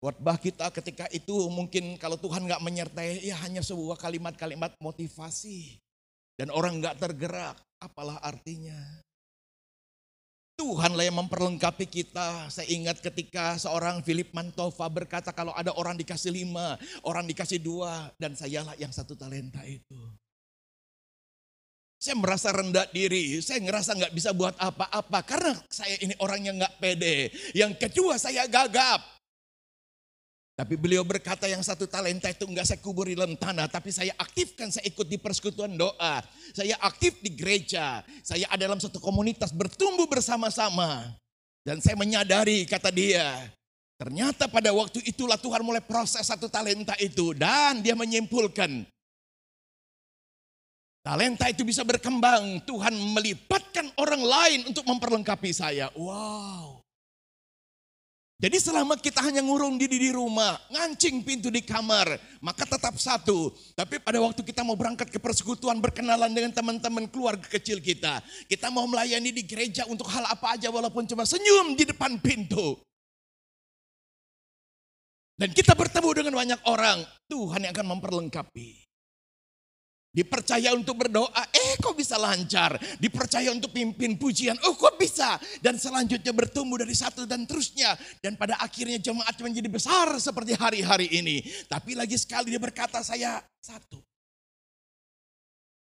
Khotbah 0.01 0.41
kita 0.41 0.73
ketika 0.73 1.05
itu 1.13 1.31
mungkin 1.53 2.01
kalau 2.01 2.17
Tuhan 2.17 2.49
nggak 2.49 2.65
menyertai, 2.65 3.21
ya 3.21 3.37
hanya 3.45 3.61
sebuah 3.61 3.93
kalimat-kalimat 4.01 4.73
motivasi. 4.81 5.77
Dan 6.33 6.49
orang 6.49 6.81
nggak 6.81 6.97
tergerak, 6.97 7.53
apalah 7.77 8.17
artinya. 8.25 9.05
Tuhanlah 10.57 11.05
yang 11.05 11.17
memperlengkapi 11.17 11.85
kita. 11.89 12.49
Saya 12.49 12.69
ingat 12.73 13.01
ketika 13.01 13.57
seorang 13.61 14.01
Philip 14.05 14.33
Mantova 14.33 14.85
berkata 14.89 15.29
kalau 15.29 15.53
ada 15.53 15.73
orang 15.77 15.93
dikasih 15.93 16.29
lima, 16.29 16.77
orang 17.05 17.25
dikasih 17.29 17.61
dua, 17.61 18.09
dan 18.17 18.33
sayalah 18.33 18.73
yang 18.81 18.89
satu 18.89 19.13
talenta 19.17 19.65
itu. 19.65 19.97
Saya 22.03 22.19
merasa 22.19 22.51
rendah 22.51 22.83
diri, 22.91 23.39
saya 23.39 23.63
ngerasa 23.63 23.95
nggak 23.95 24.11
bisa 24.11 24.35
buat 24.35 24.59
apa-apa 24.59 25.23
karena 25.23 25.55
saya 25.71 25.95
ini 26.03 26.11
orang 26.19 26.43
yang 26.43 26.59
nggak 26.59 26.75
pede. 26.75 27.31
Yang 27.55 27.79
kedua 27.79 28.19
saya 28.19 28.43
gagap. 28.43 28.99
Tapi 30.51 30.75
beliau 30.75 31.07
berkata 31.07 31.47
yang 31.47 31.63
satu 31.63 31.87
talenta 31.87 32.27
itu 32.27 32.43
enggak 32.43 32.67
saya 32.67 32.83
kubur 32.83 33.07
di 33.07 33.15
dalam 33.15 33.39
tanah, 33.39 33.71
tapi 33.71 33.87
saya 33.87 34.11
aktifkan, 34.19 34.67
saya 34.67 34.83
ikut 34.83 35.07
di 35.07 35.15
persekutuan 35.15 35.79
doa. 35.79 36.19
Saya 36.51 36.75
aktif 36.83 37.23
di 37.23 37.31
gereja, 37.31 38.03
saya 38.19 38.51
ada 38.51 38.67
dalam 38.67 38.83
satu 38.83 38.99
komunitas 38.99 39.55
bertumbuh 39.55 40.03
bersama-sama. 40.05 41.07
Dan 41.63 41.79
saya 41.79 41.95
menyadari 41.95 42.67
kata 42.67 42.91
dia, 42.91 43.47
ternyata 43.95 44.51
pada 44.51 44.75
waktu 44.75 44.99
itulah 45.07 45.39
Tuhan 45.39 45.63
mulai 45.63 45.79
proses 45.79 46.27
satu 46.27 46.51
talenta 46.51 46.99
itu. 46.99 47.31
Dan 47.31 47.79
dia 47.79 47.95
menyimpulkan, 47.95 48.91
talenta 51.03 51.51
itu 51.51 51.67
bisa 51.67 51.83
berkembang. 51.83 52.63
Tuhan 52.63 52.95
melipatkan 53.13 53.91
orang 53.99 54.23
lain 54.23 54.59
untuk 54.71 54.87
memperlengkapi 54.87 55.51
saya. 55.51 55.91
Wow. 55.93 56.83
Jadi 58.43 58.59
selama 58.59 58.99
kita 58.99 59.23
hanya 59.23 59.39
ngurung 59.39 59.79
diri 59.79 59.95
di 59.95 60.11
rumah, 60.11 60.59
ngancing 60.67 61.23
pintu 61.23 61.47
di 61.47 61.63
kamar, 61.63 62.19
maka 62.43 62.67
tetap 62.67 62.91
satu. 62.99 63.55
Tapi 63.71 64.03
pada 64.03 64.19
waktu 64.19 64.43
kita 64.43 64.67
mau 64.67 64.75
berangkat 64.75 65.07
ke 65.07 65.15
persekutuan, 65.15 65.79
berkenalan 65.79 66.27
dengan 66.27 66.51
teman-teman 66.51 67.07
keluarga 67.07 67.47
kecil 67.47 67.79
kita. 67.79 68.19
Kita 68.51 68.67
mau 68.67 68.83
melayani 68.83 69.31
di 69.31 69.47
gereja 69.47 69.87
untuk 69.87 70.11
hal 70.11 70.27
apa 70.27 70.59
aja 70.59 70.67
walaupun 70.67 71.07
cuma 71.07 71.23
senyum 71.23 71.71
di 71.71 71.87
depan 71.87 72.19
pintu. 72.19 72.83
Dan 75.39 75.55
kita 75.55 75.71
bertemu 75.71 76.09
dengan 76.11 76.33
banyak 76.35 76.61
orang, 76.67 76.99
Tuhan 77.31 77.63
yang 77.63 77.71
akan 77.71 77.87
memperlengkapi. 77.95 78.82
Dipercaya 80.13 80.77
untuk 80.77 80.93
berdoa, 80.93 81.43
eh 81.49 81.73
kok 81.81 81.97
bisa 81.97 82.21
lancar. 82.21 82.77
Dipercaya 83.01 83.49
untuk 83.49 83.73
pimpin 83.73 84.13
pujian, 84.13 84.53
oh 84.61 84.77
kok 84.77 84.93
bisa. 85.01 85.41
Dan 85.57 85.81
selanjutnya 85.81 86.29
bertumbuh 86.29 86.77
dari 86.77 86.93
satu 86.93 87.25
dan 87.25 87.49
terusnya. 87.49 87.97
Dan 88.21 88.37
pada 88.37 88.61
akhirnya 88.61 89.01
jemaat 89.01 89.33
menjadi 89.41 89.65
besar 89.65 90.13
seperti 90.21 90.53
hari-hari 90.53 91.09
ini. 91.17 91.41
Tapi 91.65 91.97
lagi 91.97 92.13
sekali 92.13 92.53
dia 92.53 92.61
berkata, 92.61 93.01
saya 93.01 93.41
satu. 93.57 93.97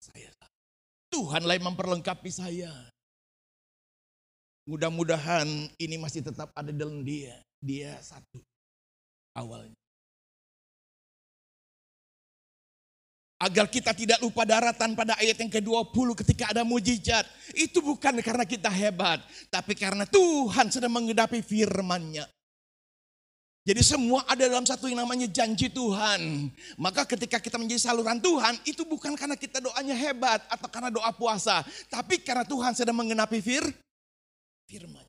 Saya 0.00 0.32
satu. 0.32 0.64
Tuhan 1.12 1.44
lain 1.44 1.60
memperlengkapi 1.68 2.32
saya. 2.32 2.72
Mudah-mudahan 4.64 5.44
ini 5.76 5.96
masih 6.00 6.24
tetap 6.24 6.56
ada 6.56 6.72
dalam 6.72 7.04
dia. 7.04 7.36
Dia 7.60 8.00
satu 8.00 8.40
awalnya. 9.36 9.76
Agar 13.36 13.68
kita 13.68 13.92
tidak 13.92 14.16
lupa 14.24 14.48
daratan 14.48 14.96
pada 14.96 15.12
ayat 15.20 15.36
yang 15.36 15.52
ke-20 15.52 16.24
ketika 16.24 16.56
ada 16.56 16.64
mujizat. 16.64 17.28
Itu 17.52 17.84
bukan 17.84 18.16
karena 18.24 18.48
kita 18.48 18.72
hebat. 18.72 19.20
Tapi 19.52 19.76
karena 19.76 20.08
Tuhan 20.08 20.72
sedang 20.72 20.96
mengedapi 20.96 21.44
firmannya. 21.44 22.24
Jadi 23.66 23.82
semua 23.82 24.22
ada 24.30 24.46
dalam 24.46 24.62
satu 24.62 24.86
yang 24.86 25.02
namanya 25.02 25.26
janji 25.26 25.66
Tuhan. 25.66 26.48
Maka 26.78 27.02
ketika 27.02 27.42
kita 27.42 27.58
menjadi 27.58 27.90
saluran 27.90 28.22
Tuhan, 28.22 28.62
itu 28.62 28.86
bukan 28.86 29.18
karena 29.18 29.34
kita 29.34 29.58
doanya 29.58 29.92
hebat 29.98 30.38
atau 30.46 30.70
karena 30.70 30.88
doa 30.88 31.10
puasa. 31.10 31.66
Tapi 31.90 32.22
karena 32.22 32.46
Tuhan 32.46 32.78
sedang 32.78 32.94
mengenapi 32.94 33.42
fir, 33.42 33.66
firman. 34.70 35.02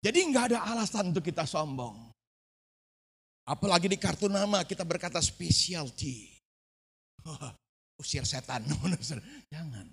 Jadi 0.00 0.18
nggak 0.32 0.56
ada 0.56 0.58
alasan 0.72 1.12
untuk 1.12 1.20
kita 1.20 1.44
sombong. 1.44 2.08
Apalagi 3.44 3.84
di 3.84 4.00
kartu 4.00 4.32
nama 4.32 4.64
kita 4.64 4.80
berkata 4.80 5.20
specialty. 5.20 6.39
usir 8.02 8.24
setan. 8.24 8.64
Jangan. 9.52 9.86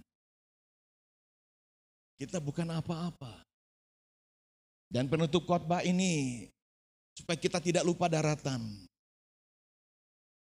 Kita 2.18 2.42
bukan 2.42 2.68
apa-apa. 2.74 3.46
Dan 4.88 5.12
penutup 5.12 5.44
khotbah 5.44 5.84
ini 5.84 6.48
supaya 7.14 7.38
kita 7.38 7.60
tidak 7.60 7.84
lupa 7.84 8.08
daratan. 8.08 8.88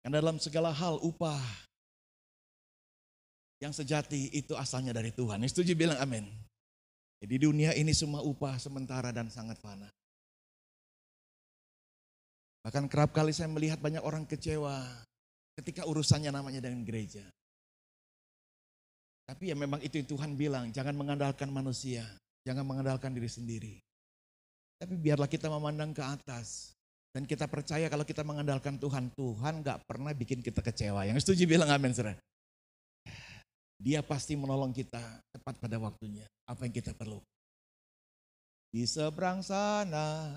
Karena 0.03 0.19
dalam 0.19 0.41
segala 0.41 0.73
hal 0.73 0.99
upah 0.99 1.39
yang 3.63 3.71
sejati 3.71 4.33
itu 4.35 4.57
asalnya 4.59 4.91
dari 4.91 5.15
Tuhan. 5.15 5.39
Yang 5.39 5.55
setuju 5.55 5.71
bilang 5.79 5.95
amin. 6.01 6.27
Jadi 7.23 7.35
dunia 7.39 7.71
ini 7.71 7.95
semua 7.95 8.19
upah 8.19 8.59
sementara 8.59 9.15
dan 9.15 9.31
sangat 9.31 9.55
fana. 9.63 9.87
Bahkan 12.67 12.91
kerap 12.91 13.15
kali 13.15 13.31
saya 13.31 13.47
melihat 13.47 13.79
banyak 13.79 14.03
orang 14.03 14.27
kecewa 14.27 14.83
ketika 15.59 15.85
urusannya 15.85 16.33
namanya 16.33 16.63
dengan 16.63 16.81
gereja. 16.81 17.23
Tapi 19.23 19.49
ya 19.51 19.55
memang 19.55 19.79
itu 19.79 19.97
yang 20.01 20.09
Tuhan 20.09 20.31
bilang, 20.35 20.65
jangan 20.75 20.93
mengandalkan 20.97 21.47
manusia, 21.47 22.03
jangan 22.43 22.67
mengandalkan 22.67 23.15
diri 23.15 23.29
sendiri. 23.31 23.75
Tapi 24.83 24.99
biarlah 24.99 25.31
kita 25.31 25.47
memandang 25.47 25.95
ke 25.95 26.03
atas. 26.03 26.75
Dan 27.13 27.29
kita 27.29 27.45
percaya 27.45 27.85
kalau 27.93 28.01
kita 28.03 28.25
mengandalkan 28.25 28.81
Tuhan, 28.81 29.13
Tuhan 29.13 29.61
gak 29.61 29.85
pernah 29.85 30.11
bikin 30.17 30.41
kita 30.41 30.65
kecewa. 30.65 31.05
Yang 31.05 31.23
setuju 31.23 31.45
bilang 31.45 31.69
amin, 31.69 31.93
saudara. 31.93 32.17
Dia 33.77 34.01
pasti 34.01 34.33
menolong 34.33 34.73
kita 34.73 35.21
tepat 35.29 35.61
pada 35.61 35.77
waktunya. 35.77 36.25
Apa 36.49 36.65
yang 36.65 36.73
kita 36.73 36.91
perlu. 36.97 37.21
Di 38.73 38.89
seberang 38.89 39.45
sana, 39.45 40.33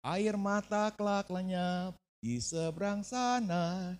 air 0.00 0.40
mata 0.40 0.88
kelak 0.96 1.28
lenyap. 1.28 1.92
Di 2.26 2.42
seberang 2.42 3.06
sana, 3.06 3.94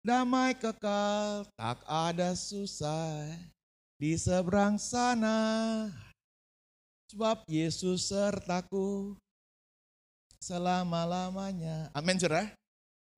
damai 0.00 0.56
kekal, 0.56 1.44
tak 1.60 1.84
ada 1.84 2.32
susah. 2.32 3.36
Di 4.00 4.16
seberang 4.16 4.80
sana, 4.80 5.84
sebab 7.12 7.44
Yesus 7.44 8.08
sertaku 8.08 9.12
selama-lamanya. 10.40 11.92
Amin, 11.92 12.16
saudara. 12.16 12.48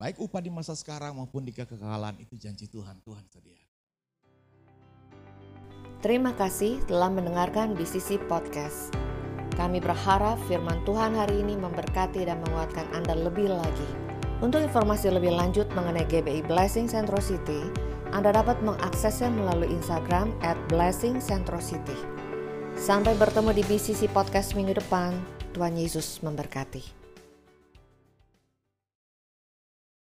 Baik 0.02 0.18
upah 0.18 0.42
di 0.42 0.50
masa 0.50 0.74
sekarang 0.74 1.14
maupun 1.22 1.46
di 1.46 1.54
kekekalan 1.54 2.18
itu 2.18 2.34
janji 2.34 2.66
Tuhan. 2.66 2.98
Tuhan 3.06 3.22
sedia. 3.30 3.62
Terima 6.02 6.34
kasih 6.34 6.82
telah 6.90 7.14
mendengarkan 7.14 7.78
BCC 7.78 8.18
Podcast. 8.26 8.90
Kami 9.54 9.78
berharap 9.78 10.34
firman 10.50 10.82
Tuhan 10.82 11.14
hari 11.14 11.46
ini 11.46 11.54
memberkati 11.54 12.26
dan 12.26 12.42
menguatkan 12.42 12.90
Anda 12.90 13.14
lebih 13.14 13.46
lagi. 13.46 14.11
Untuk 14.42 14.58
informasi 14.58 15.06
lebih 15.06 15.38
lanjut 15.38 15.70
mengenai 15.70 16.02
GBI 16.10 16.42
Blessing 16.50 16.90
Centro 16.90 17.22
City, 17.22 17.62
Anda 18.10 18.34
dapat 18.34 18.58
mengaksesnya 18.66 19.30
melalui 19.30 19.70
Instagram 19.70 20.34
at 20.42 20.58
Blessing 20.66 21.22
Centro 21.22 21.62
City. 21.62 21.94
Sampai 22.74 23.14
bertemu 23.14 23.54
di 23.54 23.62
BCC 23.62 24.10
Podcast 24.10 24.58
minggu 24.58 24.74
depan. 24.74 25.14
Tuhan 25.54 25.78
Yesus 25.78 26.18
memberkati. 26.26 27.01